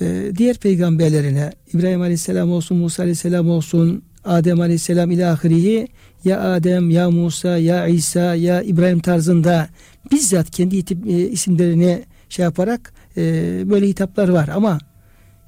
[0.00, 5.88] e, diğer peygamberlerine İbrahim Aleyhisselam olsun, Musa Aleyhisselam olsun, Adem Aleyhisselam ilahiriyi
[6.24, 9.68] ya Adem, ya Musa, ya İsa, ya İbrahim tarzında
[10.12, 10.76] bizzat kendi
[11.08, 13.22] e, isimlerini şey yaparak e,
[13.70, 14.78] böyle hitaplar var ama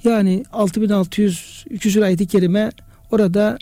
[0.05, 2.71] yani 6600 küsur ayet-i kerime
[3.11, 3.59] orada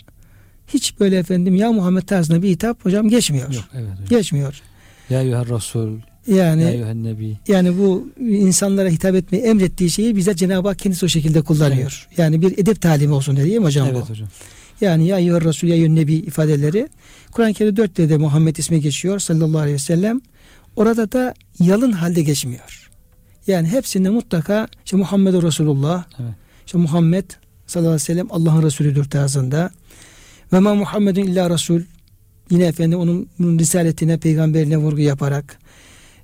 [0.67, 3.53] hiç böyle efendim ya Muhammed tarzında bir hitap hocam geçmiyor.
[3.53, 3.91] Yok evet.
[3.91, 4.05] hocam.
[4.09, 4.61] Geçmiyor.
[5.09, 7.37] Ya yuhar Resul, Yani ya yuhar Nebi.
[7.47, 12.07] yani bu insanlara hitap etmeyi emrettiği şeyi bize Cenab-ı Hak kendisi o şekilde kullanıyor.
[12.17, 14.09] Yani bir edep talimi olsun diye değil mi hocam Evet bu?
[14.09, 14.27] hocam.
[14.81, 16.87] Yani ya eyyüher Resul ya eyyühen Nebi ifadeleri
[17.31, 20.21] Kur'an-ı Kerim'de dört de Muhammed ismi geçiyor sallallahu aleyhi ve sellem.
[20.75, 22.86] Orada da yalın halde geçmiyor.
[23.47, 26.31] Yani hepsinde mutlaka işte Muhammed Resulullah, Evet.
[26.65, 27.25] işte Muhammed
[27.67, 29.71] sallallahu aleyhi ve sellem Allah'ın Resulüdür tarzında.
[30.53, 31.81] Ve ma Muhammedun illa Resul
[32.49, 35.59] yine efendim onun, onun risaletine, peygamberine vurgu yaparak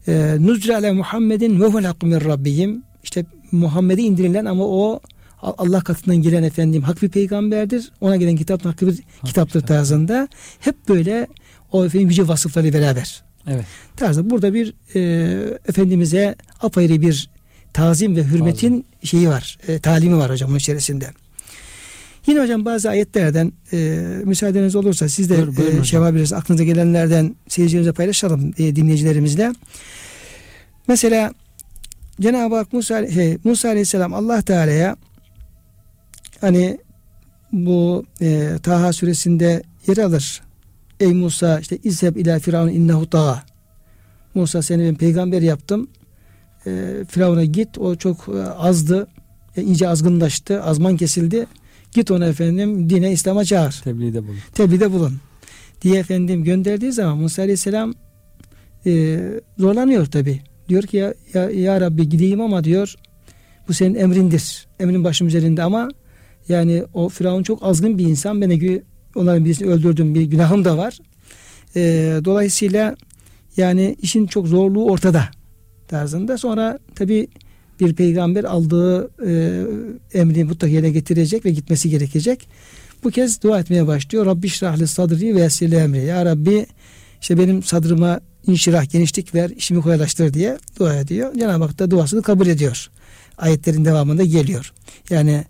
[0.07, 4.99] e, Nuzra ala Muhammedin ve huvel hakku min Rabbihim işte Muhammed'e indirilen ama o
[5.41, 7.91] Allah katından gelen efendim hak bir peygamberdir.
[8.01, 9.67] Ona gelen kitap hakkı bir kitaptır kitap.
[9.67, 10.27] tarzında.
[10.59, 11.27] Hep böyle
[11.71, 13.65] o efendim yüce vasıfları beraber Evet.
[13.97, 14.99] tarzda burada bir e,
[15.67, 17.29] Efendimiz'e apayrı bir
[17.73, 19.57] tazim ve hürmetin şeyi var.
[19.67, 21.07] E, talimi var hocam bunun içerisinde.
[22.27, 23.77] Yine hocam bazı ayetlerden e,
[24.23, 26.33] müsaadeniz olursa siz de Buyur- buyurun e, şey yapabilirsiniz.
[26.33, 29.53] Aklınıza gelenlerden seyircilerimize paylaşalım e, dinleyicilerimizle.
[30.87, 31.33] Mesela
[32.21, 34.95] Cenab-ı Hak Musa, şey, Musa Aleyhisselam Allah Teala'ya
[36.41, 36.77] hani
[37.51, 40.41] bu e, Taha suresinde yer alır.
[41.03, 43.43] Ey Musa işte izheb ila firavun innehu tağa.
[44.35, 45.87] Musa seni ben peygamber yaptım.
[46.67, 47.77] E, Firavun'a git.
[47.77, 49.07] O çok e, azdı.
[49.57, 50.63] E, iyice azgınlaştı.
[50.63, 51.45] Azman kesildi.
[51.91, 53.81] Git onu efendim dine İslam'a çağır.
[53.83, 54.37] Tebliğde bulun.
[54.53, 55.13] Tebliğde bulun.
[55.81, 57.93] Diye efendim gönderdiği zaman Musa Aleyhisselam
[58.85, 59.19] e,
[59.57, 60.41] zorlanıyor tabi.
[60.69, 62.95] Diyor ki ya, ya, ya Rabbi gideyim ama diyor
[63.67, 64.67] bu senin emrindir.
[64.79, 65.89] Emrin başım üzerinde ama
[66.49, 68.41] yani o Firavun çok azgın bir insan.
[68.41, 68.55] Ben de
[69.15, 70.99] onların birisini öldürdüm bir günahım da var.
[71.75, 71.81] E,
[72.25, 72.95] dolayısıyla
[73.57, 75.29] yani işin çok zorluğu ortada
[75.87, 76.37] tarzında.
[76.37, 77.27] Sonra tabi
[77.79, 79.63] bir peygamber aldığı e,
[80.19, 82.47] emri mutlaka yerine getirecek ve gitmesi gerekecek.
[83.03, 84.25] Bu kez dua etmeye başlıyor.
[84.25, 86.05] Rabbi şrahli sadri ve yessirli emri.
[86.05, 86.65] Ya Rabbi
[87.21, 91.33] işte benim sadrıma inşirah, genişlik ver, işimi kolaylaştır diye dua ediyor.
[91.33, 92.89] Cenab-ı Hak da duasını kabul ediyor.
[93.37, 94.73] Ayetlerin devamında geliyor.
[95.09, 95.45] Yani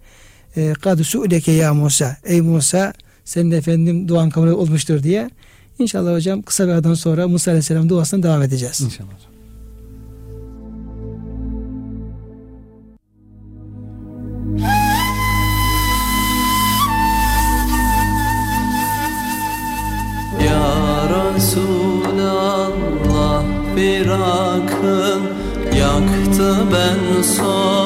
[0.55, 2.17] e, kad su'leke ya Musa.
[2.23, 2.93] Ey Musa
[3.25, 5.29] senin efendim duan kabul olmuştur diye.
[5.79, 8.81] İnşallah hocam kısa bir aradan sonra Musa Aleyhisselam duasına devam edeceğiz.
[8.81, 9.33] İnşallah.
[21.43, 22.63] Resulallah
[23.75, 25.21] bir akın
[25.77, 27.82] yaktı ben soldum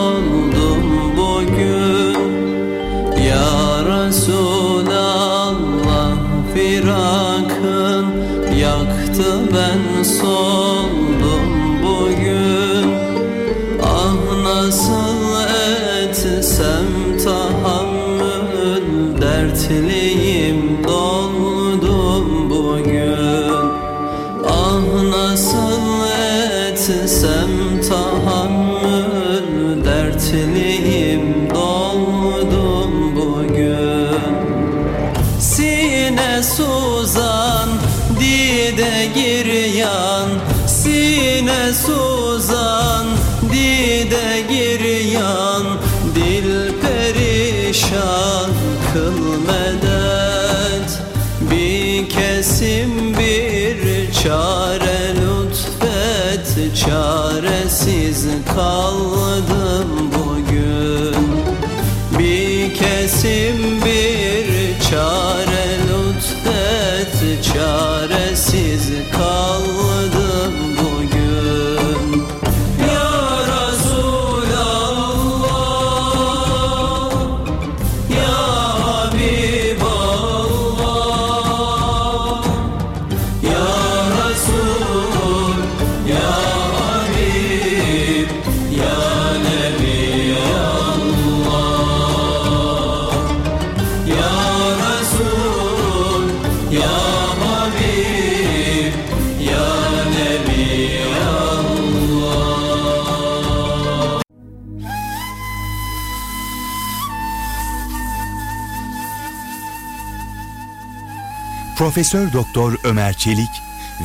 [111.97, 113.49] Profesör Doktor Ömer Çelik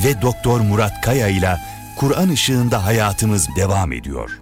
[0.05, 1.57] ve Doktor Murat Kaya ile
[1.97, 4.31] Kur'an ışığında hayatımız devam ediyor.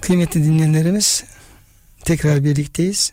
[0.00, 1.24] Kıymetli dinleyenlerimiz
[2.04, 3.12] tekrar birlikteyiz.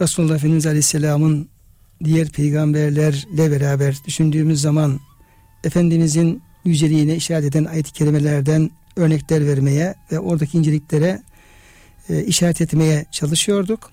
[0.00, 1.48] Resulullah Efendimiz Aleyhisselam'ın
[2.04, 5.00] diğer peygamberlerle beraber düşündüğümüz zaman
[5.64, 11.22] Efendimizin yüceliğine işaret eden ayet-i kerimelerden örnekler vermeye ve oradaki inceliklere
[12.08, 13.90] e, işaret etmeye çalışıyorduk.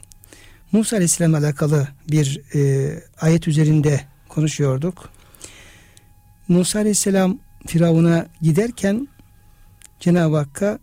[0.71, 2.89] Musa Aleyhisselam'la alakalı bir e,
[3.21, 5.09] ayet üzerinde konuşuyorduk.
[6.47, 9.07] Musa Aleyhisselam Firavun'a giderken
[9.99, 10.79] Cenab-ı Hakk'a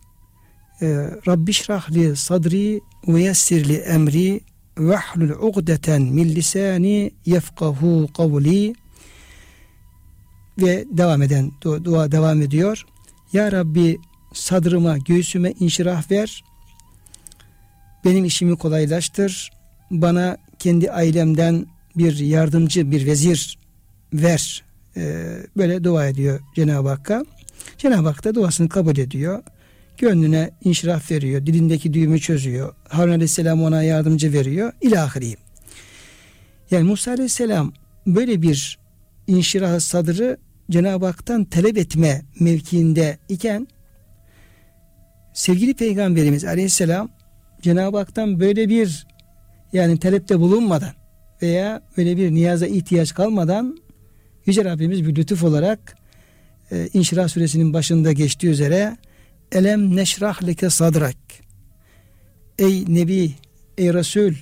[0.82, 0.86] e,
[1.28, 4.40] Rabbi şrahli sadri ve yessirli emri
[4.78, 8.74] ve hlul ugdeten min lisani yefkahu kavli
[10.58, 12.86] ve devam eden dua devam ediyor.
[13.32, 13.98] Ya Rabbi
[14.32, 16.44] sadrıma, göğsüme inşirah ver.
[18.04, 19.50] Benim işimi kolaylaştır.
[19.90, 23.58] Bana kendi ailemden bir yardımcı, bir vezir
[24.12, 24.64] ver.
[24.96, 27.24] Ee, böyle dua ediyor Cenab-ı Hakk'a.
[27.78, 29.42] Cenab-ı Hak da duasını kabul ediyor.
[29.98, 31.46] Gönlüne inşirah veriyor.
[31.46, 32.74] Dilindeki düğümü çözüyor.
[32.88, 34.72] Harun Aleyhisselam ona yardımcı veriyor.
[34.80, 35.36] İlahiri.
[36.70, 37.72] Yani Musa Aleyhisselam
[38.06, 38.78] böyle bir
[39.26, 40.36] inşirah sadrı
[40.70, 43.68] Cenab-ı Hak'tan talep etme mevkiinde iken
[45.34, 47.10] sevgili Peygamberimiz Aleyhisselam
[47.64, 49.06] Cenab-ı Hak'tan böyle bir
[49.72, 50.92] yani talepte bulunmadan
[51.42, 53.78] veya böyle bir niyaza ihtiyaç kalmadan
[54.46, 55.96] Yüce Rabbimiz bir lütuf olarak
[56.70, 58.96] e, İnşirah suresinin başında geçtiği üzere
[59.52, 61.16] Elem neşrah leke sadrak
[62.58, 63.32] Ey Nebi,
[63.78, 64.32] ey Resul,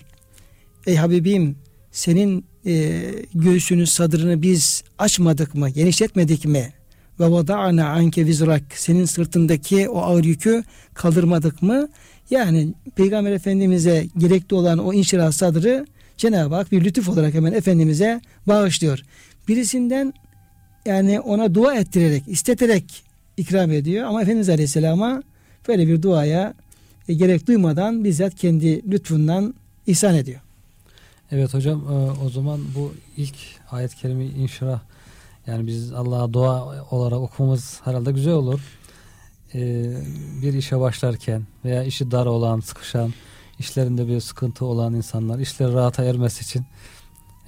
[0.87, 1.57] ey Habibim
[1.91, 3.03] senin e,
[3.35, 6.73] göğsünün sadrını biz açmadık mı, genişletmedik mi?
[7.21, 11.89] ve vada'na anke vizrak senin sırtındaki o ağır yükü kaldırmadık mı?
[12.33, 18.21] Yani Peygamber Efendimiz'e gerekli olan o inşirah sadrı Cenab-ı Hak bir lütuf olarak hemen Efendimiz'e
[18.47, 19.03] bağışlıyor.
[19.49, 20.15] Birisinden
[20.87, 23.03] yani ona dua ettirerek, isteterek
[23.37, 25.23] ikram ediyor ama Efendimiz Aleyhisselam'a
[25.69, 26.55] böyle bir duaya
[27.09, 29.55] e, gerek duymadan bizzat kendi lütfundan
[29.87, 30.41] ihsan ediyor.
[31.31, 33.37] Evet hocam e, o zaman bu ilk
[33.71, 34.81] ayet-i kerime inşirah
[35.47, 38.61] yani biz Allah'a dua olarak okumamız herhalde güzel olur.
[39.55, 39.85] E,
[40.43, 43.13] bir işe başlarken veya işi dar olan, sıkışan,
[43.59, 46.63] işlerinde bir sıkıntı olan insanlar işleri rahata ermesi için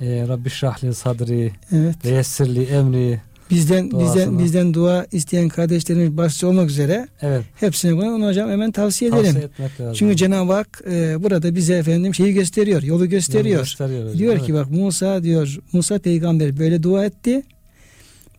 [0.01, 2.05] e, Rabbi şrahli sadri Evet.
[2.05, 4.39] ve yessirli emri Bizden bizden Duasını.
[4.39, 9.25] bizden dua isteyen kardeşlerimiz başta olmak üzere evet hepsine bunu onu hocam hemen tavsiye edelim.
[9.25, 9.49] tavsiye
[9.81, 9.95] lazım.
[9.95, 13.57] Çünkü Cenab-ı Hak e, burada bize efendim şeyi gösteriyor, yolu gösteriyor.
[13.57, 14.47] Yolu gösteriyor hocam, Diyor evet.
[14.47, 17.43] ki bak Musa diyor Musa peygamber böyle dua etti.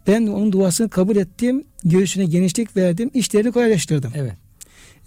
[0.07, 1.63] Ben onun duasını kabul ettim.
[1.83, 3.11] Göğsüne genişlik verdim.
[3.13, 4.11] işlerini kolaylaştırdım.
[4.15, 4.33] Evet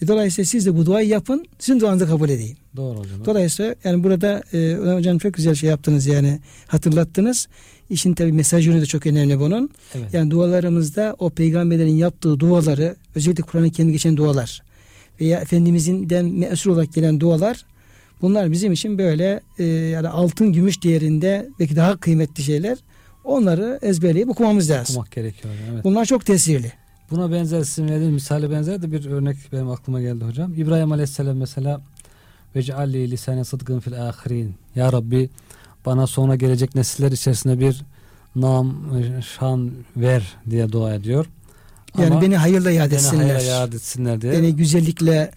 [0.03, 1.45] E, dolayısıyla siz de bu duayı yapın.
[1.59, 2.57] Sizin duanızı kabul edeyim.
[2.77, 3.25] doğru hocam.
[3.25, 7.49] Dolayısıyla yani burada e, hocam çok güzel şey yaptınız yani hatırlattınız.
[7.91, 9.71] İşin tabi mesaj yönü de çok önemli bunun.
[9.95, 10.15] Evet.
[10.15, 14.63] Yani dualarımızda o peygamberlerin yaptığı duaları özellikle Kur'an'ın kendi geçen dualar
[15.21, 17.65] veya Efendimiz'inden mesul olarak gelen dualar
[18.23, 22.79] bunlar bizim için böyle e, yani altın gümüş değerinde belki daha kıymetli şeyler.
[23.29, 24.97] Onları ezberleyip okumamız lazım.
[24.97, 25.55] okumak gerekiyor.
[25.73, 25.85] Evet.
[25.85, 26.73] Bunlar çok tesirli.
[27.11, 30.55] Buna benzer sizin verdiğiniz misale benzer de bir örnek benim aklıma geldi hocam.
[30.55, 31.81] İbrahim Aleyhisselam mesela
[32.57, 34.55] ve cealli lisane sıdkın fil ahirin.
[34.75, 35.31] Ya Rabbi
[35.87, 37.83] bana sonra gelecek nesiller içerisinde bir
[38.37, 38.77] nam,
[39.39, 41.27] şan ver diye dua ediyor.
[41.99, 43.25] Yani Ama beni hayırla yad beni etsinler.
[43.25, 44.33] hayra yad etsinler diye.
[44.33, 45.31] Beni güzellikle,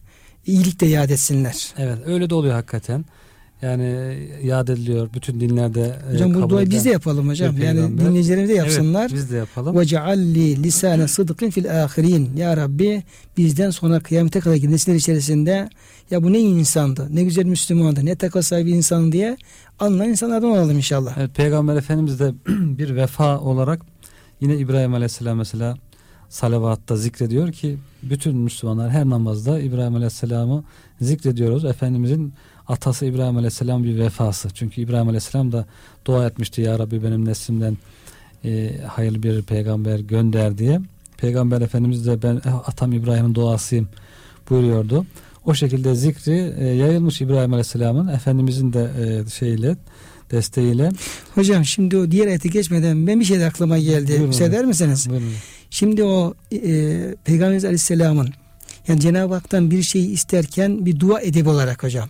[0.46, 1.74] iyilikle yad etsinler.
[1.78, 3.06] Evet öyle de oluyor hakikaten.
[3.62, 5.96] Yani yad ediliyor bütün dinlerde.
[6.10, 7.58] e, Hocam bu duayı biz de yapalım hocam.
[7.58, 9.02] Yani dinleyicilerimiz de yapsınlar.
[9.02, 9.78] Evet, biz de yapalım.
[9.80, 12.38] Ve cealli lisane sıdkın fil ahirin.
[12.38, 13.04] Ya Rabbi
[13.38, 15.70] bizden sonra kıyamete kadar nesiller içerisinde
[16.12, 19.38] ya bu ne insandı, ne güzel Müslümandı, ne takva sahibi insan diye
[19.80, 21.18] anlayan insanlardan olalım inşallah.
[21.18, 23.82] Evet, Peygamber Efendimiz de bir vefa olarak
[24.42, 25.78] yine İbrahim Aleyhisselam mesela
[26.30, 30.64] salavatta zikrediyor ki bütün Müslümanlar her namazda İbrahim Aleyhisselam'ı
[31.02, 31.66] zikrediyoruz.
[31.66, 32.34] Efendimizin
[32.72, 34.50] atası İbrahim Aleyhisselam bir vefası.
[34.54, 35.66] Çünkü İbrahim Aleyhisselam da
[36.06, 37.78] dua etmişti ya Rabbi benim neslimden
[38.46, 40.82] e, hayırlı bir peygamber gönder diye.
[41.18, 43.90] Peygamber Efendimiz de ben eh, atam İbrahim'in duasıyım
[44.50, 45.06] buyuruyordu.
[45.46, 49.76] O şekilde zikri e, yayılmış İbrahim Aleyhisselam'ın Efendimizin de e, şeyle
[50.32, 50.92] desteğiyle.
[51.36, 54.08] Hocam şimdi o diğer ayete geçmeden ben bir şey de aklıma geldi.
[54.08, 55.10] Buyurun Müsaade eder misiniz?
[55.10, 55.34] Buyurun.
[55.70, 56.60] Şimdi o e,
[57.26, 58.30] Peygamberimiz Aleyhisselam'ın
[58.88, 62.10] yani Cenab-ı Hak'tan bir şeyi isterken bir dua edebi olarak hocam.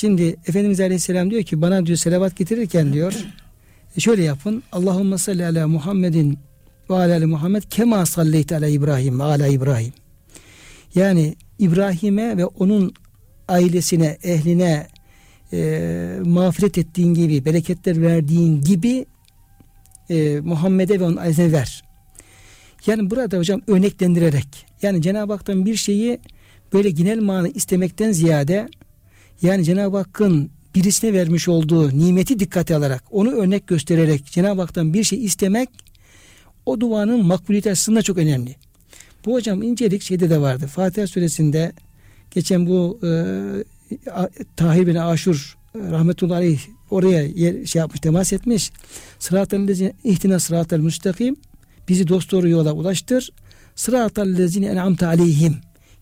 [0.00, 3.12] Şimdi Efendimiz Aleyhisselam diyor ki bana diyor selavat getirirken diyor
[3.96, 4.62] e, şöyle yapın.
[4.72, 6.38] Allahümme salli ala Muhammedin
[6.90, 9.92] ve ala Muhammed kema salleyte ala İbrahim ve ala İbrahim.
[10.94, 12.94] Yani İbrahim'e ve onun
[13.48, 14.86] ailesine, ehline
[15.52, 19.06] e, mağfiret ettiğin gibi, bereketler verdiğin gibi
[20.10, 21.84] e, Muhammed'e ve onun ailesine ver.
[22.86, 26.20] Yani burada hocam örneklendirerek yani Cenab-ı Hak'tan bir şeyi
[26.72, 28.68] böyle genel manı istemekten ziyade
[29.42, 35.04] yani Cenab-ı Hakk'ın birisine vermiş olduğu nimeti dikkate alarak onu örnek göstererek Cenab-ı Hak'tan bir
[35.04, 35.68] şey istemek
[36.66, 38.56] o duanın makbuliyeti açısından çok önemli.
[39.24, 40.66] Bu hocam incelik şeyde de vardı.
[40.66, 41.72] Fatiha suresinde
[42.30, 43.08] geçen bu e,
[44.56, 48.72] Tahir bin Aşur e, rahmetullahi aleyh oraya yer, şey yapmış temas etmiş.
[49.18, 51.36] Sıratel lezine ihtina sıratel müstakim
[51.88, 53.30] bizi dosdoğru yola ulaştır.
[53.74, 55.56] Sıratel lezine en'amte aleyhim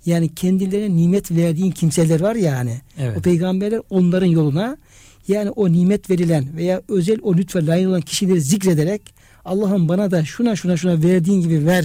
[0.06, 2.80] yani kendilerine nimet verdiğin kimseler var ya hani.
[2.98, 3.18] Evet.
[3.18, 4.76] O peygamberler onların yoluna
[5.28, 9.02] yani o nimet verilen veya özel o lütfe layık olan kişileri zikrederek
[9.44, 11.84] Allah'ım bana da şuna şuna şuna verdiğin gibi ver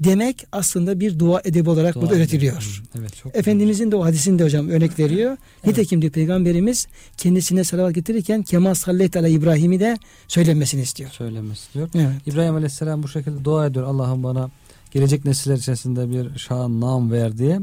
[0.00, 2.82] demek aslında bir dua edebi olarak Dua burada öğretiliyor.
[2.98, 5.36] Evet çok Efendimizin de o hadisinde hocam örnek veriyor.
[5.66, 11.10] Nitekim diyor peygamberimiz kendisine salavat getirirken Kemal sallallahu ala İbrahim'i de söylenmesini istiyor.
[11.10, 11.88] söylemesi diyor.
[11.94, 12.26] Evet.
[12.26, 13.86] İbrahim Aleyhisselam bu şekilde dua ediyor.
[13.86, 14.50] Allah'ım bana
[14.92, 17.60] gelecek nesiller içerisinde bir şan nam ver diye.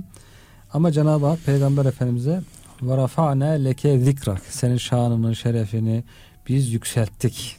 [0.74, 2.42] Ama Cenab-ı Hak Peygamber Efendimiz'e
[2.82, 4.42] ve leke zikrak.
[4.50, 6.04] Senin şanını, şerefini
[6.48, 7.58] biz yükselttik.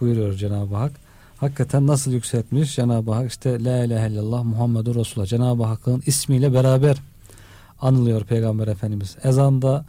[0.00, 0.92] Buyuruyor Cenab-ı Hak.
[1.36, 6.96] Hakikaten nasıl yükseltmiş Cenab-ı Hak işte La ilahe illallah Muhammedur Resulullah Cenab-ı Hakk'ın ismiyle beraber
[7.80, 9.16] anılıyor Peygamber Efendimiz.
[9.24, 9.84] Ezanda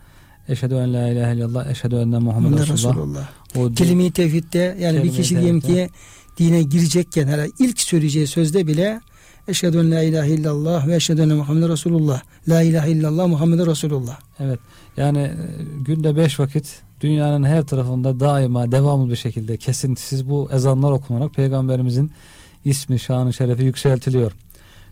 [0.49, 2.95] Eşhedü en la ilahe illallah Eşhedü enne Muhammed Resulullah.
[2.95, 3.29] Resulullah.
[3.55, 5.89] O Kelime-i tevhidde yani bir kişi diyelim ki
[6.37, 9.01] dine girecekken hele ilk söyleyeceği sözde bile
[9.47, 12.21] Eşhedü en la ilahe illallah ve eşhedü enne Muhammed Resulullah.
[12.47, 14.19] La ilahe illallah Muhammed Resulullah.
[14.39, 14.59] Evet.
[14.97, 15.33] Yani e,
[15.85, 22.11] günde beş vakit dünyanın her tarafında daima devamlı bir şekilde kesintisiz bu ezanlar okunarak peygamberimizin
[22.65, 24.31] ismi, şanı, şerefi yükseltiliyor.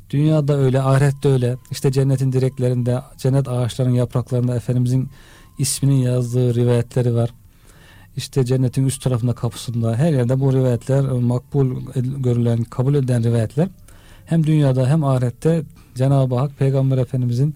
[0.10, 1.58] Dünyada öyle, ahirette öyle.
[1.72, 5.10] İşte cennetin direklerinde, cennet ağaçlarının yapraklarında Efendimizin
[5.58, 7.30] isminin yazdığı rivayetleri var.
[8.18, 11.82] İşte cennetin üst tarafında kapısında her yerde bu rivayetler makbul
[12.18, 13.68] görülen, kabul edilen rivayetler
[14.26, 15.64] hem dünyada hem ahirette
[15.96, 17.56] Cenab-ı Hak Peygamber Efendimizin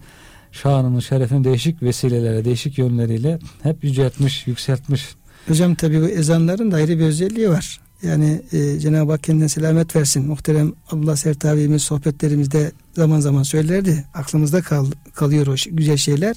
[0.51, 5.15] şanını, şerefini değişik vesilelere, değişik yönleriyle hep yüceltmiş, yükseltmiş.
[5.47, 7.79] Hocam tabi bu ezanların da ayrı bir özelliği var.
[8.03, 10.25] Yani e, Cenab-ı Hak kendine selamet versin.
[10.25, 14.05] Muhterem Abdullah Sert abimiz sohbetlerimizde zaman zaman söylerdi.
[14.13, 16.35] Aklımızda kal, kalıyor o güzel şeyler.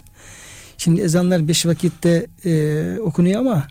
[0.78, 3.68] Şimdi ezanlar beş vakitte e, okunuyor ama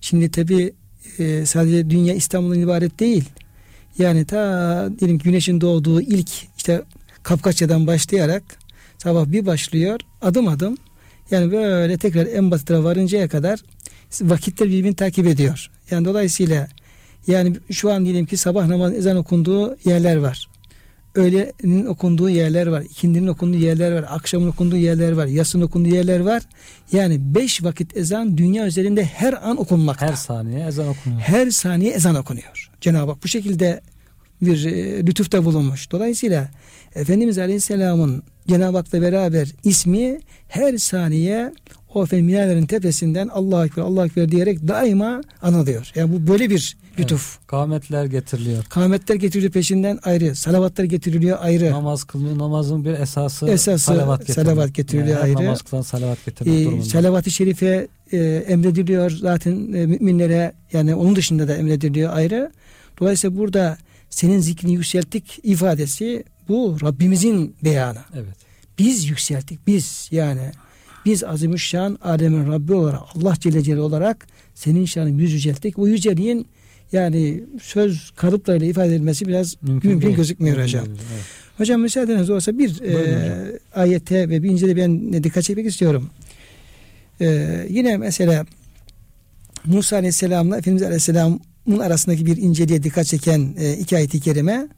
[0.00, 0.72] şimdi tabi
[1.18, 3.24] e, sadece dünya İstanbul'un ibaret değil.
[3.98, 6.82] Yani ta diyelim güneşin doğduğu ilk işte
[7.22, 8.42] Kapkaçya'dan başlayarak
[8.98, 10.76] sabah bir başlıyor adım adım
[11.30, 13.60] yani böyle tekrar en batıra varıncaya kadar
[14.20, 15.70] vakitler birbirini takip ediyor.
[15.90, 16.68] Yani dolayısıyla
[17.26, 20.48] yani şu an diyelim ki sabah namaz ezan okunduğu yerler var.
[21.16, 22.82] Öğlenin okunduğu yerler var.
[22.82, 24.04] ikindinin okunduğu yerler var.
[24.08, 25.26] Akşamın okunduğu yerler var.
[25.26, 26.42] Yasın okunduğu yerler var.
[26.92, 30.06] Yani beş vakit ezan dünya üzerinde her an okunmakta.
[30.06, 31.20] Her saniye ezan okunuyor.
[31.20, 32.70] Her saniye ezan okunuyor.
[32.80, 33.80] Cenab-ı Hak bu şekilde
[34.42, 35.90] bir e, lütufta bulunmuş.
[35.90, 36.48] Dolayısıyla
[36.94, 41.52] Efendimiz Aleyhisselam'ın Cenab-ı Hak'la beraber ismi her saniye
[41.94, 45.92] o efendim minarelerin tepesinden Allah Ekber Allah Ekber diyerek daima anılıyor.
[45.94, 47.36] Yani bu böyle bir lütuf.
[47.38, 48.64] Evet, kâmetler getiriliyor.
[48.64, 50.36] Kâmetler getiriliyor peşinden ayrı.
[50.36, 51.70] Salavatlar getiriliyor ayrı.
[51.70, 52.38] Namaz kılınıyor.
[52.38, 54.46] Namazın bir esası, esası salavat getiriliyor.
[54.46, 55.46] Salavat getiriliyor yani ayrı.
[55.46, 56.84] Namaz kılan salavat getirmek ee, durumunda.
[56.84, 58.18] Salavat-ı şerife e,
[58.48, 62.52] emrediliyor zaten e, müminlere yani onun dışında da emrediliyor ayrı.
[63.00, 63.78] Dolayısıyla burada
[64.10, 67.98] senin zikrini yükselttik ifadesi bu Rabbimizin beyanı.
[68.14, 68.36] Evet.
[68.78, 70.52] Biz yükselttik biz yani
[71.04, 75.76] biz azimüşşan Adem'in Rabbi olarak Allah Celle Celle olarak senin şanını yüz yücelttik.
[75.76, 76.46] Bu yüceliğin
[76.92, 80.86] yani söz kalıplarıyla ifade edilmesi biraz mümkün, mümkün gözükmüyor mümkün hocam.
[80.88, 81.24] evet.
[81.58, 86.10] Hocam müsaadeniz olsa bir e, ayete ve bir incede ben dikkat çekmek istiyorum.
[87.20, 88.46] E, yine mesela
[89.64, 94.68] Musa Aleyhisselam'la Efendimiz Aleyhisselam'ın arasındaki bir inceliğe dikkat çeken e, iki ayet-i kerime.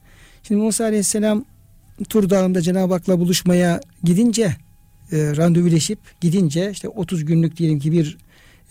[0.42, 1.44] Şimdi Musa Aleyhisselam
[2.08, 4.56] Tur Dağı'nda Cenab-ı Hak'la buluşmaya gidince
[5.12, 8.18] e, randevuleşip gidince işte 30 günlük diyelim ki bir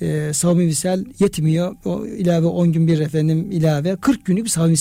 [0.02, 1.76] e, savmi visel yetmiyor.
[1.86, 4.76] O ilave 10 gün bir efendim ilave 40 günlük bir savmi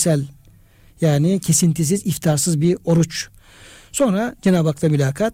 [1.01, 3.27] yani kesintisiz iftarsız bir oruç.
[3.91, 5.33] Sonra Cenab-ı Hak'la mülakat.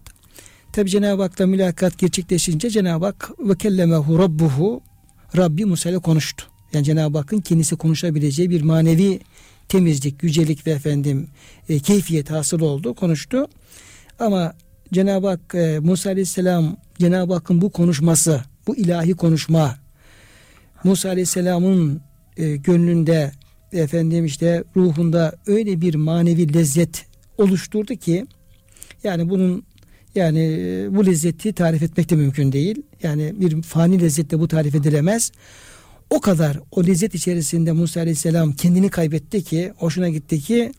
[0.72, 4.80] Tabi Cenab-ı Hak'la mülakat gerçekleşince Cenab-ı Hak ve kellemehu rabbuhu
[5.36, 6.44] Rabbi Musa ile konuştu.
[6.72, 9.20] Yani Cenab-ı Hakk'ın kendisi konuşabileceği bir manevi
[9.68, 11.28] temizlik, yücelik ve efendim
[11.68, 13.46] e, keyfiyet hasıl oldu, konuştu.
[14.18, 14.54] Ama
[14.92, 19.78] Cenab-ı Hak e, Musa Aleyhisselam Cenab-ı Hakk'ın bu konuşması, bu ilahi konuşma
[20.84, 22.00] Musa Aleyhisselam'ın
[22.36, 23.32] e, gönlünde
[23.72, 27.06] efendim işte ruhunda öyle bir manevi lezzet
[27.38, 28.26] oluşturdu ki
[29.04, 29.64] yani bunun
[30.14, 30.40] yani
[30.90, 32.82] bu lezzeti tarif etmek de mümkün değil.
[33.02, 35.32] Yani bir fani lezzette bu tarif edilemez.
[36.10, 40.72] O kadar o lezzet içerisinde Musa Aleyhisselam kendini kaybetti ki hoşuna gitti ki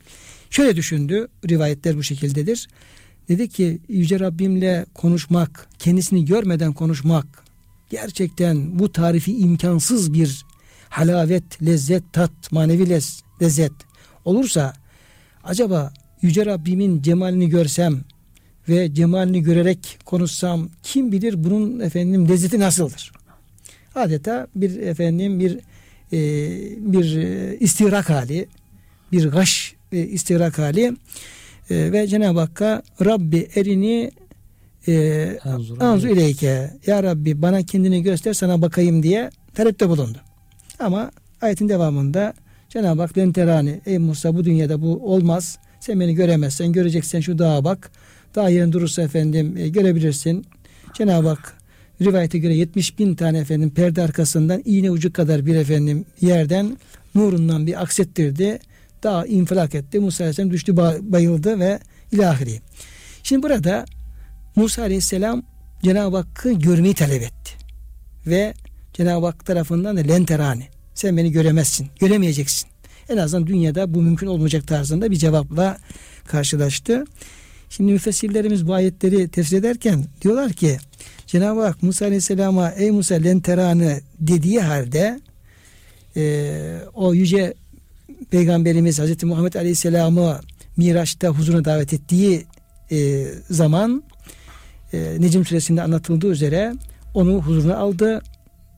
[0.50, 2.68] şöyle düşündü rivayetler bu şekildedir.
[3.30, 7.45] Dedi ki Yüce Rabbimle konuşmak kendisini görmeden konuşmak
[7.90, 10.46] gerçekten bu tarifi imkansız bir
[10.90, 13.02] halavet, lezzet, tat, manevi
[13.42, 13.74] lezzet
[14.26, 14.74] olursa
[15.44, 18.02] acaba Yüce Rabbimin cemalini görsem
[18.70, 23.12] ve cemalini görerek konuşsam kim bilir bunun efendim lezzeti nasıldır?
[23.96, 25.60] adeta bir efendim bir
[26.14, 26.20] e,
[26.94, 28.48] bir e, istirak hali
[29.12, 30.84] bir gaş e, istirak hali
[31.70, 34.12] e, ve Cenab-ı Hakk'a Rabbi erini
[34.88, 35.40] e,
[35.80, 40.18] anzu ileyke ya Rabbi bana kendini göster sana bakayım diye talepte bulundu.
[40.80, 41.12] Ama
[41.42, 42.34] ayetin devamında
[42.70, 45.58] Cenab-ı Hak lenterani ey Musa bu dünyada bu olmaz.
[45.80, 47.92] Sen beni göremezsen göreceksen şu dağa bak.
[48.36, 50.46] Dağ yerin durursa efendim e, görebilirsin.
[50.94, 51.58] Cenab-ı Hak
[52.02, 56.78] rivayete göre 70 bin tane efendim perde arkasından iğne ucu kadar bir efendim yerden
[57.16, 58.60] nurundan bir aksettirdi.
[59.04, 60.00] Daha infilak etti.
[60.00, 61.80] Musa Aleyhisselam düştü bayıldı ve
[62.12, 62.62] ilahiri.
[63.24, 63.86] Şimdi burada
[64.56, 65.44] Musa Aleyhisselam
[65.84, 67.52] Cenab-ı Hakk'ı görmeyi talep etti.
[68.28, 68.54] Ve
[68.94, 70.68] Cenab-ı Hak tarafından da lenterani.
[70.94, 71.88] Sen beni göremezsin.
[72.00, 72.70] Göremeyeceksin.
[73.10, 75.78] En azından dünyada bu mümkün olmayacak tarzında bir cevapla
[76.28, 77.06] karşılaştı.
[77.70, 80.78] Şimdi müfessirlerimiz bu ayetleri tefsir ederken diyorlar ki
[81.28, 85.20] Cenab-ı Hak Musa Aleyhisselam'a ey Musa lenteranı dediği halde
[86.18, 87.54] e, o yüce
[88.30, 90.40] Peygamberimiz Hazreti Muhammed Aleyhisselam'ı
[90.78, 92.46] Miraç'ta huzuruna davet ettiği
[92.92, 94.04] e, zaman
[94.93, 96.75] e, Necim suresinde anlatıldığı üzere
[97.15, 98.23] onu huzuruna aldı.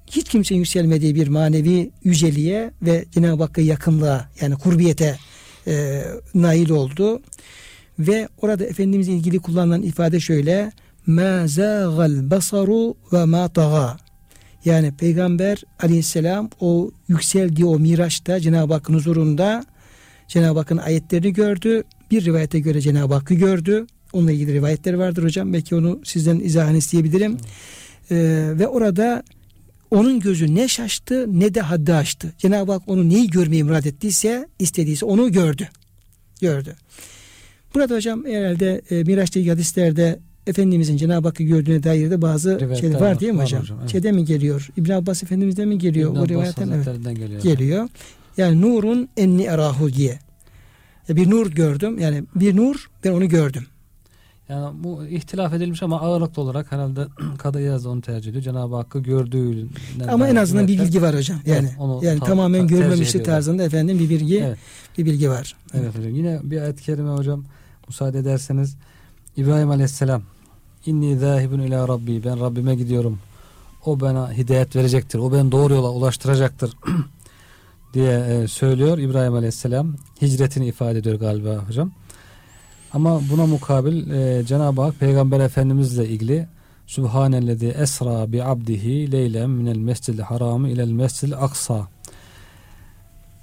[0.06, 5.18] Hiç kimsenin yükselmediği bir manevi yüceliğe ve Cenab-ı Hakk'a yakınlığa yani kurbiyete
[5.66, 6.02] e,
[6.34, 7.22] nail oldu.
[7.98, 10.72] Ve orada Efendimizle ilgili kullanılan ifade şöyle.
[11.08, 13.96] مَا زَاغَ الْبَصَرُ وَمَا طَغَى
[14.64, 19.64] Yani Peygamber aleyhisselam o yükseldiği o miraçta Cenab-ı Hakk'ın huzurunda
[20.28, 21.82] Cenab-ı Hakk'ın ayetlerini gördü.
[22.10, 23.86] Bir rivayete göre Cenab-ı Hakk'ı gördü.
[24.13, 25.53] Onunla ilgili rivayetler vardır hocam.
[25.53, 27.37] Belki onu sizden izahını isteyebilirim.
[28.11, 28.15] Ee,
[28.53, 29.23] ve orada
[29.91, 32.33] onun gözü ne şaştı ne de haddi açtı.
[32.37, 35.69] Cenab-ı Hak onu neyi görmeyi murad ettiyse, istediyse onu gördü.
[36.41, 36.75] Gördü.
[37.75, 43.01] Burada hocam herhalde e, Miraç'ta hadislerde Efendimizin Cenab-ı Hakk'ı gördüğüne dair de bazı Rivayetler şeyler
[43.01, 43.61] var değil mi var hocam?
[43.61, 43.91] hocam, evet.
[43.91, 44.69] Şeyde mi geliyor?
[44.77, 46.11] İbn Abbas Efendimiz'den mi geliyor?
[46.11, 46.85] İbn o rivayetten evet,
[47.15, 47.41] geliyor.
[47.41, 47.89] geliyor.
[48.37, 50.19] Yani nurun enni erahu diye.
[51.07, 51.99] Ya bir nur gördüm.
[51.99, 53.65] Yani bir nur ben onu gördüm.
[54.49, 58.43] Yani bu ihtilaf edilmiş ama ağırlıklı olarak herhalde Kadı İyaz da onu tercih ediyor.
[58.43, 61.39] Cenab-ı Hakk'ı gördüğünden Ama en azından bir bilgi var hocam.
[61.45, 64.57] Yani Evet, yani ta- tamamen görmemişlik tarzında efendim bir bilgi Evet.
[64.97, 65.55] bir bilgi var.
[65.73, 66.15] Evet hocam.
[66.15, 67.43] Yine bir ayet-i kerime hocam
[67.87, 68.75] müsaade ederseniz
[69.37, 70.21] İbrahim Aleyhisselam
[70.85, 73.19] İnni zâhibun ila Rabbi ben Rabbime gidiyorum.
[73.85, 75.19] O bana hidayet verecektir.
[75.19, 76.73] O beni doğru yola ulaştıracaktır
[77.93, 79.95] diye e, söylüyor İbrahim Aleyhisselam.
[80.21, 81.91] Hicretini ifade ediyor galiba hocam.
[82.97, 86.47] Ama buna mukabil e, Cenab-ı Hak Peygamber Efendimizle ilgili
[86.87, 91.87] Subhanellezi esra bi abdihi leylen minel mescidil haramı ilel mescidil aksa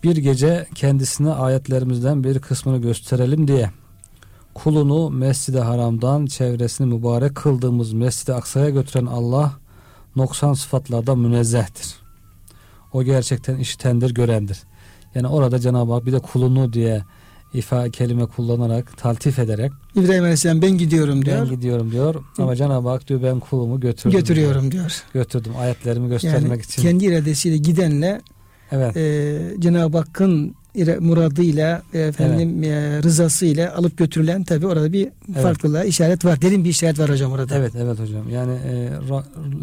[0.02, 3.70] bir gece kendisine ayetlerimizden bir kısmını gösterelim diye
[4.54, 9.52] kulunu Mescid-i Haram'dan çevresini mübarek kıldığımız Mescid-i Aksa'ya götüren Allah
[10.16, 11.94] noksan sıfatlarda münezzehtir.
[12.92, 14.62] O gerçekten işitendir, görendir.
[15.14, 17.04] Yani orada Cenab-ı Hak bir de kulunu diye
[17.54, 21.42] ifa kelime kullanarak, taltif ederek İbrahim Aleyhisselam ben gidiyorum diyor.
[21.42, 22.14] ben gidiyorum diyor.
[22.38, 24.18] Ama Cenab-ı Hak diyor ben kulumu götürdüm.
[24.18, 25.02] götürüyorum diyor.
[25.14, 26.82] Götürdüm ayetlerimi göstermek Yani için.
[26.82, 28.20] kendi iradesiyle gidenle
[28.72, 28.96] evet.
[28.96, 30.54] e, Cenab-ı Hakk'ın
[31.00, 35.42] muradıyla efendim e, rızasıyla alıp götürülen tabi orada bir Evet.
[35.42, 36.42] farklılığa işaret var.
[36.42, 37.56] Derin bir işaret var hocam orada.
[37.56, 38.30] Evet evet hocam.
[38.30, 38.88] Yani e,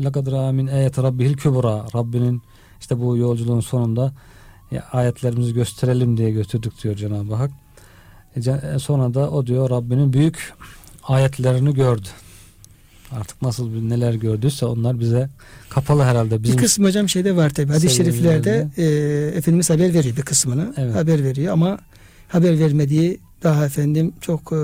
[0.03, 1.85] lakad ra min ayet rabbihil kübra.
[1.95, 2.41] Rabbinin
[2.79, 4.13] işte bu yolculuğun sonunda
[4.71, 7.51] ya, ayetlerimizi gösterelim diye götürdük diyor Cenab-ı Hak.
[8.35, 10.53] E, e, sonra da o diyor Rabbinin büyük
[11.03, 12.07] ayetlerini gördü.
[13.11, 15.29] Artık nasıl bir neler gördüyse onlar bize
[15.69, 16.43] kapalı herhalde.
[16.43, 18.83] Bizim bir kısmı hocam şeyde var tabi hadis-i şeriflerde e,
[19.37, 20.73] Efendimiz haber veriyor bir kısmını.
[20.77, 20.95] Evet.
[20.95, 21.79] Haber veriyor ama
[22.27, 24.59] haber vermediği daha efendim çok e,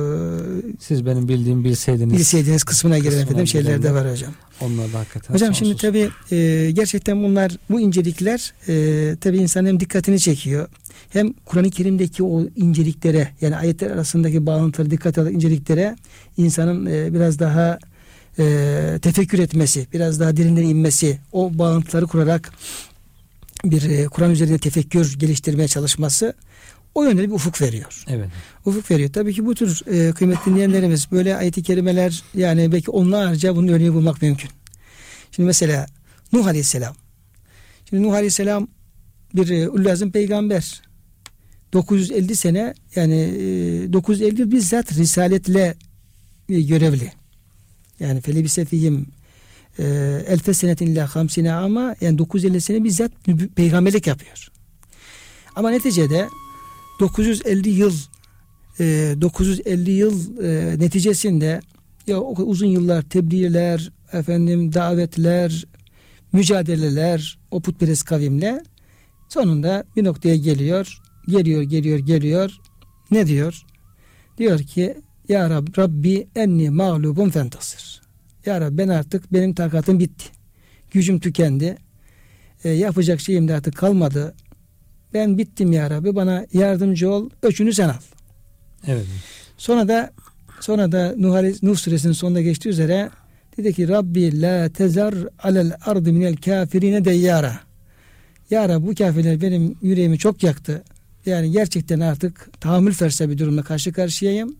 [0.79, 4.33] siz benim bildiğim bilseydiniz bilseydiniz kısmına giren efendim şeyler de var hocam.
[4.61, 5.81] onlar da hakikaten Hocam şimdi sonsuz.
[5.81, 10.67] tabi e, gerçekten bunlar bu incelikler e, tabi insanın hem dikkatini çekiyor
[11.09, 15.95] hem Kur'an-ı Kerim'deki o inceliklere yani ayetler arasındaki bağlantıları dikkat alan inceliklere
[16.37, 17.79] insanın e, biraz daha
[18.39, 22.51] e, tefekkür etmesi, biraz daha derinlere inmesi, o bağlantıları kurarak
[23.65, 26.33] bir e, Kur'an üzerinde tefekkür geliştirmeye çalışması
[26.97, 28.29] o yönde bir ufuk veriyor Evet.
[28.65, 29.09] ufuk veriyor.
[29.13, 33.93] Tabii ki bu tür e, kıymetli dinleyenlerimiz böyle ayet-i kerimeler yani belki onlarca bunun örneği
[33.93, 34.49] bulmak mümkün.
[35.31, 35.85] Şimdi mesela
[36.33, 36.95] Nuh Aleyhisselam.
[37.89, 38.67] Şimdi Nuh Aleyhisselam
[39.35, 40.81] bir e, ulazım peygamber.
[41.73, 45.75] 950 sene yani e, 950 bizzat risaletle
[46.49, 47.11] e, görevli.
[47.99, 49.05] Yani felebise fihim
[49.79, 49.83] e,
[50.27, 53.11] elfe senetin illa hamsine ama yani 950 sene bizzat
[53.55, 54.47] peygamberlik yapıyor.
[55.55, 56.27] Ama neticede
[56.99, 57.93] 950 yıl
[58.79, 61.61] e, 950 yıl e, neticesinde
[62.07, 65.65] ya uzun yıllar tebliğler, efendim davetler,
[66.33, 68.63] mücadeleler o putperest kavimle
[69.29, 70.97] sonunda bir noktaya geliyor.
[71.27, 72.57] Geliyor, geliyor, geliyor.
[73.11, 73.61] Ne diyor?
[74.37, 74.95] Diyor ki
[75.29, 78.01] Ya Rab, Rabbi enni mağlubun fentasır.
[78.45, 80.25] Ya Rab ben artık benim takatım bitti.
[80.91, 81.77] Gücüm tükendi.
[82.63, 84.35] E, yapacak şeyim de artık kalmadı.
[85.13, 87.29] Ben bittim ya Rabbi bana yardımcı ol.
[87.41, 87.99] Öçünü sen al.
[88.87, 89.05] Evet.
[89.57, 90.11] Sonra da
[90.59, 93.09] sonra da Nuh, Nuh suresinin sonunda geçtiği üzere
[93.57, 97.59] dedi ki Rabbi la tezar alel ardı minel kafirine deyyara.
[98.49, 100.83] Ya Rabbi bu kafirler benim yüreğimi çok yaktı.
[101.25, 104.55] Yani gerçekten artık tahammül ferse bir durumla karşı karşıyayım.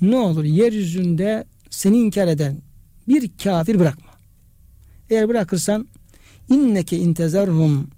[0.00, 2.62] Ne olur yeryüzünde seni inkar eden
[3.08, 4.10] bir kafir bırakma.
[5.10, 5.88] Eğer bırakırsan
[6.50, 7.95] inneke Yudullu.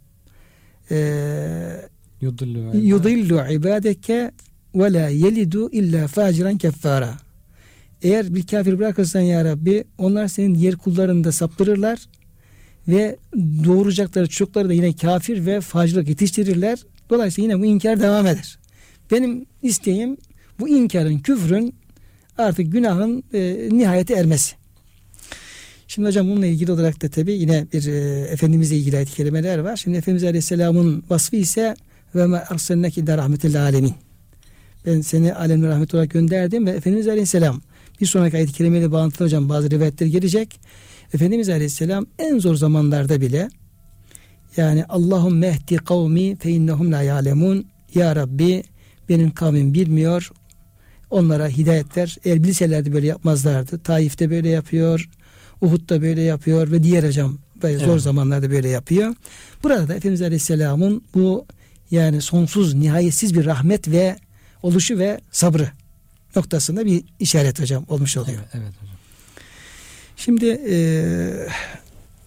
[2.80, 4.30] Yudillu ibadeke
[4.74, 7.14] ve la yelidu illa faciran keffara.
[8.02, 11.98] Eğer bir kafir bırakırsan ya Rabbi onlar senin diğer kullarını da saptırırlar
[12.88, 13.16] ve
[13.64, 16.78] doğuracakları çocukları da yine kafir ve facılık yetiştirirler.
[17.10, 18.58] Dolayısıyla yine bu inkar devam eder.
[19.10, 20.16] Benim isteğim
[20.60, 21.74] bu inkarın, küfrün
[22.38, 24.56] artık günahın e, nihayete ermesi.
[25.88, 29.76] Şimdi hocam bununla ilgili olarak da tabi yine bir e, Efendimizle ilgili ayet-i kerimeler var.
[29.76, 31.76] Şimdi Efendimiz Aleyhisselam'ın vasfı ise
[32.14, 33.94] ve ma arsalnake illa rahmetel alemin.
[34.86, 37.60] Ben seni alemle rahmet olarak gönderdim ve Efendimiz Aleyhisselam
[38.00, 40.60] bir sonraki ayet-i bağlantılı hocam bazı rivayetler gelecek.
[41.14, 43.48] Efendimiz Aleyhisselam en zor zamanlarda bile
[44.56, 48.62] yani Allahum mehdi kavmi fe innehum la ya'lemun ya Rabbi
[49.08, 50.30] benim kavmim bilmiyor
[51.10, 52.16] onlara hidayet ver.
[52.24, 53.78] Eğer bilselerdi böyle yapmazlardı.
[53.78, 55.08] Taif'te böyle yapıyor.
[55.60, 58.02] Uhud'da böyle yapıyor ve diğer hocam böyle zor Evet.
[58.02, 59.14] zamanlarda böyle yapıyor.
[59.62, 61.46] Burada da Efendimiz Aleyhisselam'ın bu
[61.90, 64.16] yani sonsuz nihayetsiz bir rahmet ve
[64.62, 65.70] oluşu ve sabrı
[66.36, 68.38] noktasında bir işaret hocam olmuş oluyor.
[68.38, 68.96] Evet, evet hocam.
[70.16, 70.76] Şimdi e,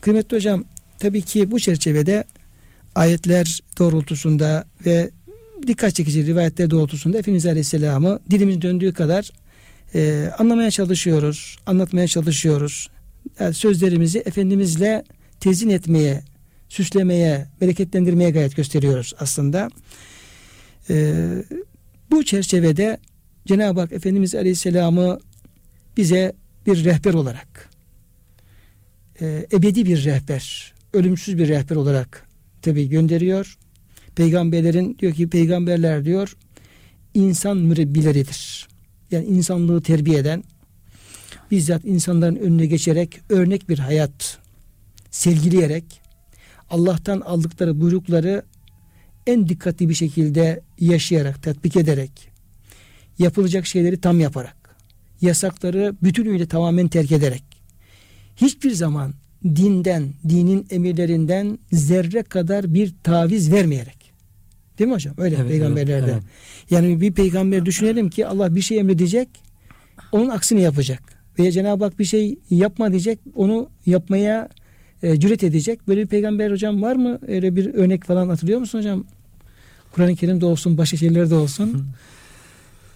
[0.02, 0.64] kıymetli hocam
[1.00, 2.24] tabii ki bu çerçevede
[2.96, 5.10] ayetler doğrultusunda ve
[5.68, 9.32] dikkat çekici rivayetler doğrultusunda Efendimiz Aleyhisselam'ı dilimiz döndüğü kadar
[9.96, 12.90] e, anlamaya çalışıyoruz, anlatmaya çalışıyoruz.
[13.40, 15.04] Yani sözlerimizi Efendimizle
[15.40, 16.24] tezin etmeye,
[16.70, 19.70] süslemeye, bereketlendirmeye gayret gösteriyoruz aslında.
[20.90, 21.16] E,
[22.12, 22.98] bu çerçevede
[23.48, 25.20] Cenab-ı Hak Efendimiz Aleyhisselam'ı
[25.98, 26.34] bize
[26.66, 27.70] bir rehber olarak
[29.22, 32.28] e, ebedi bir rehber, ölümsüz bir rehber olarak
[32.62, 33.58] tabi gönderiyor.
[34.16, 36.38] Peygamberlerin diyor ki peygamberler diyor
[37.14, 38.68] insan mürebbileridir.
[39.12, 40.44] Yani insanlığı terbiye eden
[41.52, 44.38] bizzat insanların önüne geçerek örnek bir hayat
[45.12, 46.02] sergileyerek
[46.70, 48.43] Allah'tan aldıkları buyrukları
[49.28, 52.12] en dikkatli bir şekilde yaşayarak, tatbik ederek
[53.20, 54.76] yapılacak şeyleri tam yaparak
[55.22, 57.43] yasakları bütünüyle tamamen terk ederek
[58.36, 59.14] hiçbir zaman
[59.45, 64.12] dinden, dinin emirlerinden zerre kadar bir taviz vermeyerek.
[64.80, 65.14] Değil mi hocam?
[65.18, 66.12] Öyle Evet, peygamberlerde.
[66.12, 66.24] evet,
[66.70, 69.30] Yani bir peygamber düşünelim ki Allah bir şey emredecek,
[70.12, 71.21] onun aksini yapacak.
[71.40, 74.50] Veya Cenab-ı Hak bir şey yapma diyecek, onu yapmaya
[75.04, 75.88] e, cüret edecek.
[75.88, 77.20] Böyle bir peygamber hocam var mı?
[77.28, 79.04] Öyle bir örnek falan hatırlıyor musun hocam?
[79.92, 81.86] Kur'an-ı Kerim'de olsun, başka şeylerde olsun.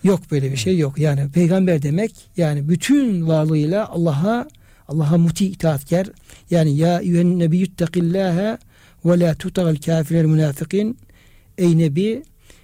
[0.03, 0.99] Yok böyle bir şey yok.
[0.99, 4.47] Yani peygamber demek yani bütün varlığıyla Allah'a
[4.87, 6.07] Allah'a muti itaatkar.
[6.49, 8.57] Yani ya eyyühen nebiyyüttekillâhe
[9.05, 10.97] ve la tuta'l kafirel münafikin.
[11.57, 12.23] Ey nebi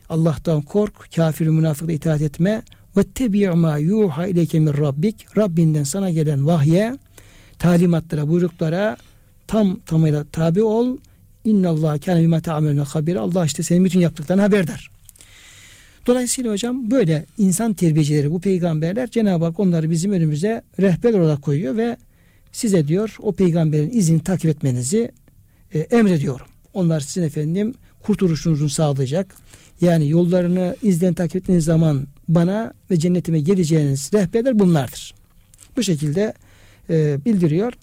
[0.09, 2.61] Allah'tan kork, kafir münafıkla itaat etme.
[2.97, 5.37] Ve tebi' ma yuha ileyke min rabbik.
[5.37, 6.97] Rabbinden sana gelen vahye,
[7.59, 8.97] talimatlara, buyruklara
[9.47, 10.97] tam tamıyla tabi ol.
[11.45, 13.15] İnna Allah kâne bima ta'amelune habir.
[13.15, 14.91] Allah işte senin bütün yaptıklarını haberdar.
[16.07, 21.77] Dolayısıyla hocam böyle insan terbiyecileri bu peygamberler Cenab-ı Hak onları bizim önümüze rehber olarak koyuyor
[21.77, 21.97] ve
[22.51, 25.11] size diyor o peygamberin izini takip etmenizi
[25.73, 26.45] e, emrediyorum.
[26.73, 27.73] Onlar sizin efendim
[28.03, 29.35] kurtuluşunuzu sağlayacak.
[29.81, 35.13] Yani yollarını izden takip ettiğiniz zaman bana ve cennetime geleceğiniz rehberler bunlardır.
[35.78, 36.34] Bu şekilde
[36.89, 37.74] e, bildiriyor.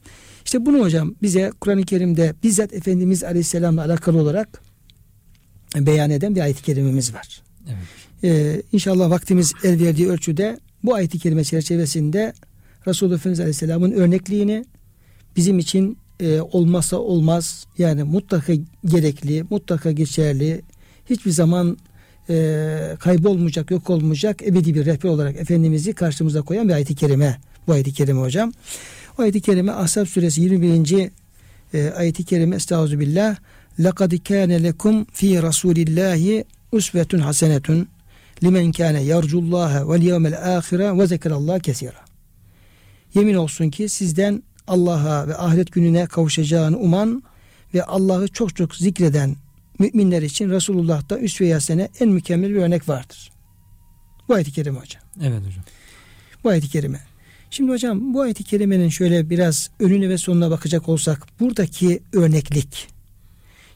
[0.44, 4.62] İşte bunu hocam bize Kur'an-ı Kerim'de bizzat Efendimiz Aleyhisselam'la alakalı olarak
[5.76, 7.42] beyan eden bir ayet-i kerimemiz var.
[7.66, 7.78] Evet.
[8.24, 12.32] Ee, inşallah vaktimiz el verdiği ölçüde bu ayet-i kerime çerçevesinde
[12.86, 14.64] Resulullah Efendimiz Aleyhisselam'ın örnekliğini
[15.36, 18.52] bizim için e, olmazsa olmaz yani mutlaka
[18.84, 20.62] gerekli, mutlaka geçerli,
[21.10, 21.78] hiçbir zaman
[22.29, 27.37] e, kaybolmayacak, yok olmayacak ebedi bir rehber olarak Efendimiz'i karşımıza koyan bir ayet-i kerime.
[27.67, 28.53] Bu ayet-i kerime hocam.
[29.19, 31.09] O ayet-i kerime Ashab suresi 21.
[31.73, 33.35] E, ayet-i kerime Estağfirullah.
[33.79, 37.87] لَقَدْ كَانَ لَكُمْ ف۪ي رَسُولِ اللّٰهِ usvetun hasenetun
[38.43, 42.03] limen kâne yercullâhe vel yevmel âhire ve zekerallâh kesira.
[43.13, 47.23] Yemin olsun ki sizden Allah'a ve ahiret gününe kavuşacağını uman
[47.73, 49.35] ve Allah'ı çok çok zikreden
[49.78, 53.32] müminler için Resulullah'ta üsve yasene en mükemmel bir örnek vardır.
[54.28, 55.02] Bu ayet-i kerime hocam.
[55.22, 55.64] Evet hocam.
[56.44, 57.00] Bu ayet-i kerime.
[57.50, 62.88] Şimdi hocam bu ayet-i kerimenin şöyle biraz önüne ve sonuna bakacak olsak buradaki örneklik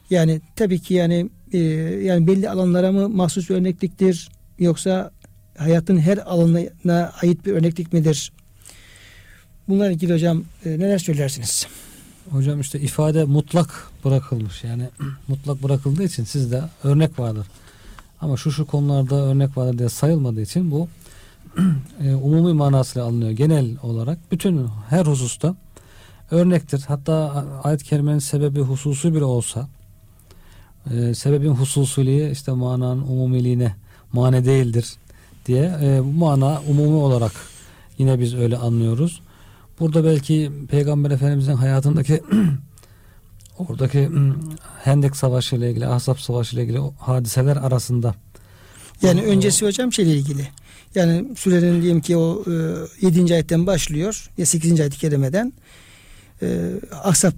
[0.09, 1.57] yani tabii ki yani e,
[2.03, 4.29] yani belli alanlara mı mahsus bir örnekliktir
[4.59, 5.11] yoksa
[5.57, 8.31] hayatın her alanına ait bir örneklik midir?
[9.67, 11.67] Bunlarla ilgili hocam e, neler söylersiniz?
[12.31, 14.63] Hocam işte ifade mutlak bırakılmış.
[14.63, 14.89] Yani
[15.27, 17.47] mutlak bırakıldığı için sizde örnek vardır.
[18.21, 20.87] Ama şu şu konularda örnek vardır diye sayılmadığı için bu
[22.03, 23.31] e, umumi manasıyla alınıyor.
[23.31, 25.55] Genel olarak bütün her hususta
[26.31, 26.83] örnektir.
[26.87, 29.67] Hatta ayet-i kerimenin sebebi hususu bile olsa
[30.91, 33.75] e, sebebin hususuliği işte mananın umumiliğine
[34.13, 34.93] mane değildir
[35.45, 37.31] diye e, bu mana umumi olarak
[37.97, 39.21] yine biz öyle anlıyoruz.
[39.79, 42.23] Burada belki Peygamber Efendimizin hayatındaki
[43.57, 44.09] oradaki
[44.83, 48.15] Hendek Savaşı ile ilgili, Ahzab Savaşı ile ilgili o hadiseler arasında
[49.01, 50.47] Yani O- öncesi hocam şeyle ilgili.
[50.95, 52.43] Yani sürenin diyelim ki o
[53.01, 53.33] e, 7.
[53.33, 54.79] ayetten başlıyor ya 8.
[54.79, 55.53] ayet-i kerimeden
[56.41, 56.71] e,
[57.03, 57.33] Ahzab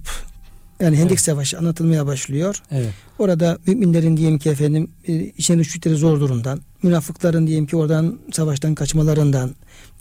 [0.80, 1.20] yani Hendek Evet.
[1.20, 2.62] Savaşı anlatılmaya başlıyor.
[2.70, 2.90] Evet.
[3.18, 8.74] Orada müminlerin diyelim ki efendim e, içine düştükleri zor durumdan, münafıkların diyelim ki oradan savaştan
[8.74, 9.50] kaçmalarından,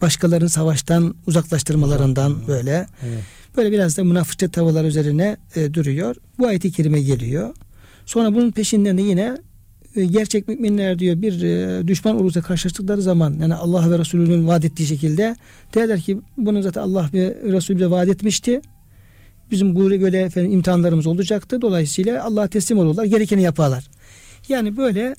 [0.01, 3.23] başkalarının savaştan uzaklaştırmalarından böyle Evet.
[3.57, 6.15] böyle biraz da münafıkça tavırlar üzerine e, duruyor.
[6.39, 7.55] Bu ayeti kerime geliyor.
[8.05, 9.37] Sonra bunun peşinden de yine
[9.95, 14.65] e, gerçek müminler diyor bir e, düşman olursa karşılaştıkları zaman yani Allah ve Resulünün vaat
[14.65, 15.35] ettiği şekilde
[15.73, 18.61] derler ki bunu zaten Allah ve Resulü bize vaat etmişti.
[19.51, 21.61] Bizim bu böyle efendim imtihanlarımız olacaktı.
[21.61, 23.05] Dolayısıyla Allah'a teslim olurlar.
[23.05, 23.87] Gerekeni yaparlar.
[24.49, 25.15] Yani böyle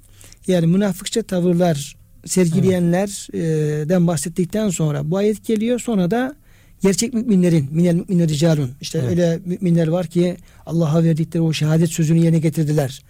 [0.46, 1.96] yani münafıkça tavırlar
[2.26, 5.80] sergileyenlerden bahsettikten sonra bu ayet geliyor.
[5.80, 6.34] Sonra da
[6.82, 9.10] gerçek müminlerin minel müminler ricalun işte Evet.
[9.10, 13.02] öyle müminler var ki Allah'a verdikleri o şehadet sözünü yerine getirdiler.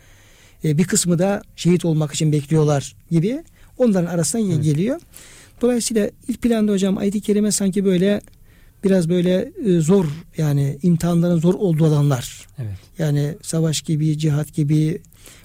[0.64, 3.42] E, bir kısmı da şehit olmak için bekliyorlar gibi
[3.78, 4.64] onların arasına Evet.
[4.64, 5.00] geliyor.
[5.60, 8.20] Dolayısıyla ilk planda hocam ayet-i kerime sanki böyle
[8.86, 10.04] biraz böyle e, zor
[10.38, 12.46] yani imtihanların zor olduğu alanlar.
[12.58, 12.70] Evet.
[12.98, 15.02] Yani savaş gibi, cihat gibi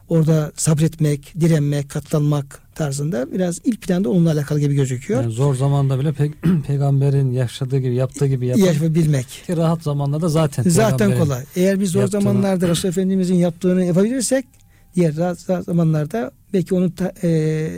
[0.10, 5.22] orada sabretmek, direnmek, katlanmak tarzında biraz ilk planda onunla alakalı gibi gözüküyor.
[5.22, 9.28] Yani zor zamanda bile pe- peygamberin yaşadığı gibi yaptığı gibi yapan Yapabilmek.
[9.48, 11.44] ki rahat zamanda da zaten Zaten kolay.
[11.56, 14.46] Eğer biz zor yaptığını- zamanlarda Resul Efendimizin yaptığını yapabilirsek
[14.96, 17.70] diğer rahat, rahat zamanlarda belki onu ta- e,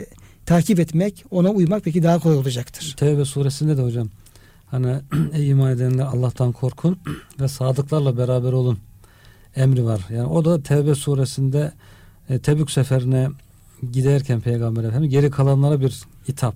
[0.46, 2.94] takip etmek, ona uymak belki daha kolay olacaktır.
[2.96, 4.08] Tevbe suresinde de hocam
[4.74, 4.96] hani
[5.32, 6.98] ey iman edenler Allah'tan korkun
[7.40, 8.78] ve sadıklarla beraber olun
[9.56, 10.00] emri var.
[10.10, 11.72] Yani o da Tevbe suresinde
[12.28, 13.28] e, Tebük seferine
[13.92, 16.54] giderken Peygamber Efendimiz geri kalanlara bir hitap,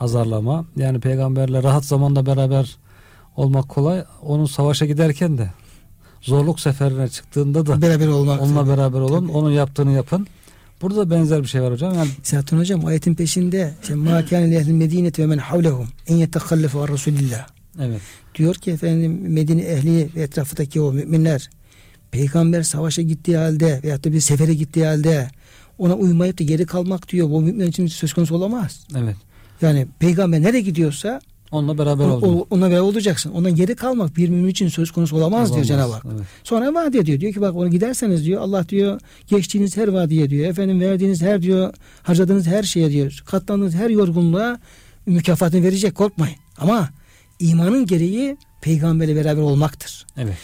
[0.00, 0.64] azarlama.
[0.76, 2.76] Yani peygamberle rahat zamanda beraber
[3.36, 4.04] olmak kolay.
[4.22, 5.50] Onun savaşa giderken de
[6.20, 8.42] zorluk seferine çıktığında da Beraber olmak.
[8.42, 9.26] onunla beraber olun.
[9.26, 9.36] Tabii.
[9.36, 10.26] Onun yaptığını yapın.
[10.82, 11.94] Burada da benzer bir şey var hocam.
[11.94, 16.88] Yani Zaten hocam ayetin peşinde ma kâne lehlil medineti ve men havlehum en yetekhallefu an
[16.88, 17.46] Resulillah.
[17.82, 18.00] evet.
[18.34, 21.50] Diyor ki efendim Medine ehli ve etrafındaki o müminler
[22.10, 25.30] peygamber savaşa gittiği halde veyahut da bir sefere gittiği halde
[25.78, 27.30] ona uymayıp da geri kalmak diyor.
[27.30, 28.86] Bu mümin için söz konusu olamaz.
[28.98, 29.16] Evet.
[29.62, 31.20] Yani peygamber nereye gidiyorsa
[31.52, 32.38] Onunla beraber o, olun.
[32.38, 33.30] o- ona beraber olacaksın.
[33.30, 36.04] Ondan geri kalmak bir mümin için söz konusu olamaz, diyor Cenab-ı Hak.
[36.14, 36.26] Evet.
[36.44, 37.20] Sonra vaat ediyor.
[37.20, 40.50] Diyor ki bak onu giderseniz diyor Allah diyor geçtiğiniz her vadiye diyor.
[40.50, 43.22] Efendim verdiğiniz her diyor harcadığınız her şeye diyor.
[43.26, 44.60] Katlandığınız her yorgunluğa
[45.06, 46.36] mükafatını verecek korkmayın.
[46.58, 46.88] Ama
[47.40, 50.06] imanın gereği peygamberle beraber olmaktır.
[50.16, 50.34] Evet.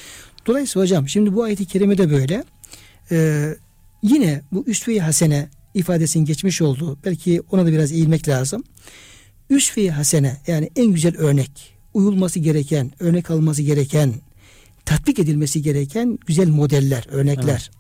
[0.47, 2.45] Dolayısıyla hocam şimdi bu ayet-i kerime de böyle.
[3.11, 3.55] Ee,
[4.03, 8.65] yine bu üsve-i hasene ifadesinin geçmiş olduğu belki ona da biraz eğilmek lazım.
[9.51, 14.15] Üsve-i hasene yani en güzel örnek, uyulması gereken, örnek alması gereken,
[14.85, 17.71] tatbik edilmesi gereken güzel modeller, örnekler.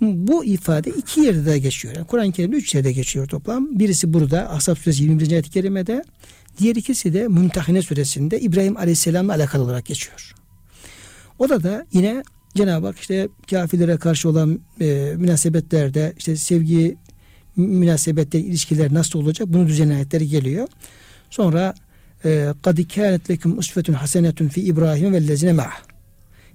[0.00, 1.94] Bu ifade iki yerde de geçiyor.
[1.96, 3.78] Yani Kur'an-ı Kerim'de üç yerde geçiyor toplam.
[3.78, 5.30] Birisi burada Ashab Suresi 21.
[5.30, 6.04] ayet-i kerimede.
[6.58, 10.34] Diğer ikisi de Mümtehine Suresinde İbrahim Aleyhisselam'la alakalı olarak geçiyor.
[11.38, 12.22] O da da yine
[12.54, 16.96] Cenab-ı Hak işte kafirlere karşı olan e, münasebetlerde işte sevgi
[17.55, 20.67] münasebette ilişkiler nasıl olacak bunu düzenleyen ayetleri geliyor.
[21.29, 21.75] Sonra
[22.63, 25.81] قَدْ كَانَتْ لَكُمْ اُسْفَةٌ حَسَنَةٌ fi İbrahim ve lezine ma'ah.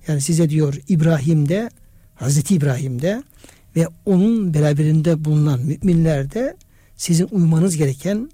[0.09, 1.71] Yani size diyor İbrahim'de
[2.15, 3.23] Hazreti İbrahim'de
[3.77, 6.57] ve onun beraberinde bulunan müminlerde
[6.97, 8.31] sizin uymanız gereken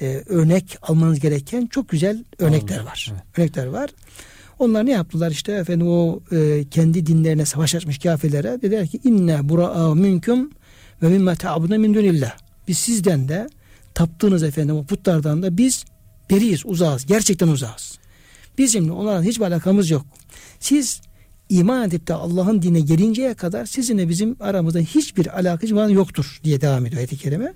[0.00, 3.12] e, örnek almanız gereken çok güzel örnekler Anladım, var.
[3.12, 3.38] evet.
[3.38, 3.90] Örnekler var.
[4.58, 9.48] Onlar ne yaptılar işte efendim o e, kendi dinlerine savaş açmış kafirlere dediler ki inne
[9.48, 10.50] bura'a minkum
[11.03, 12.37] ve mimma ta'buduna min dunillah.
[12.67, 13.49] Biz sizden de
[13.93, 15.85] taptığınız efendim o putlardan da biz
[16.29, 17.05] beriyiz, uzağız.
[17.05, 17.99] Gerçekten uzağız.
[18.57, 20.05] Bizimle onlarla hiçbir alakamız yok.
[20.59, 21.01] Siz
[21.49, 26.85] iman edip de Allah'ın dinine gelinceye kadar sizinle bizim aramızda hiçbir alakası yoktur diye devam
[26.85, 27.53] ediyor ayet-i kerime.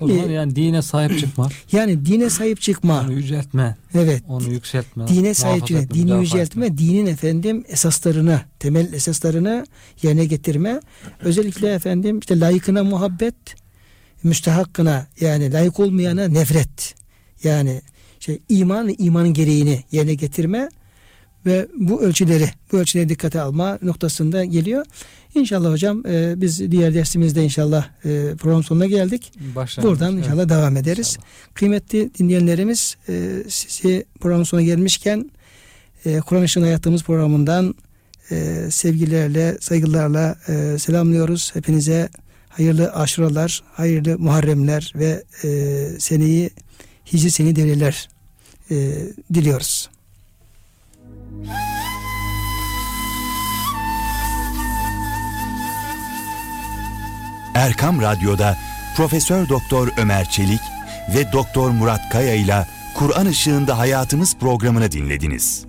[0.00, 3.00] O zaman Ee, yani dine sahip çıkma, Yani dine sahip çıkma.
[3.00, 4.22] onu yüceltme, Evet.
[4.28, 6.78] onu yükseltme, Dine sahip çıkma, dini yüceltme, etme.
[6.78, 9.66] dinin efendim esaslarını, temel esaslarını
[10.02, 10.80] yerine getirme.
[11.20, 13.34] Özellikle efendim işte layıkına muhabbet,
[14.22, 16.94] müstehakkına yani layık olmayana nefret.
[17.44, 17.82] Yani
[18.20, 20.68] şey iman imanın gereğini yerine getirme
[21.46, 24.86] ve bu ölçüleri, bu ölçüleri dikkate alma noktasında geliyor.
[25.34, 29.32] İnşallah hocam e, biz diğer dersimizde inşallah e, program sonuna geldik.
[29.54, 30.24] Başlangıç, Buradan evet.
[30.26, 31.08] inşallah devam ederiz.
[31.08, 31.54] İnşallah.
[31.54, 35.30] Kıymetli dinleyenlerimiz e, sizi programın sonuna gelmişken
[36.04, 37.74] e, Kur'an Işığında Hayatımız programından
[38.30, 41.50] e, sevgilerle, saygılarla e, selamlıyoruz.
[41.54, 42.08] Hepinize
[42.48, 45.48] hayırlı aşuralar, hayırlı muharremler ve e,
[45.98, 46.50] seneyi
[47.12, 48.08] hicri seni deriler
[48.70, 48.76] e,
[49.34, 49.90] diliyoruz.
[57.54, 58.56] Erkam Radyo'da
[58.96, 60.60] Profesör Doktor Ömer Çelik
[61.14, 65.66] ve Doktor Murat Kaya ile Kur'an Işığında Hayatımız programını dinlediniz.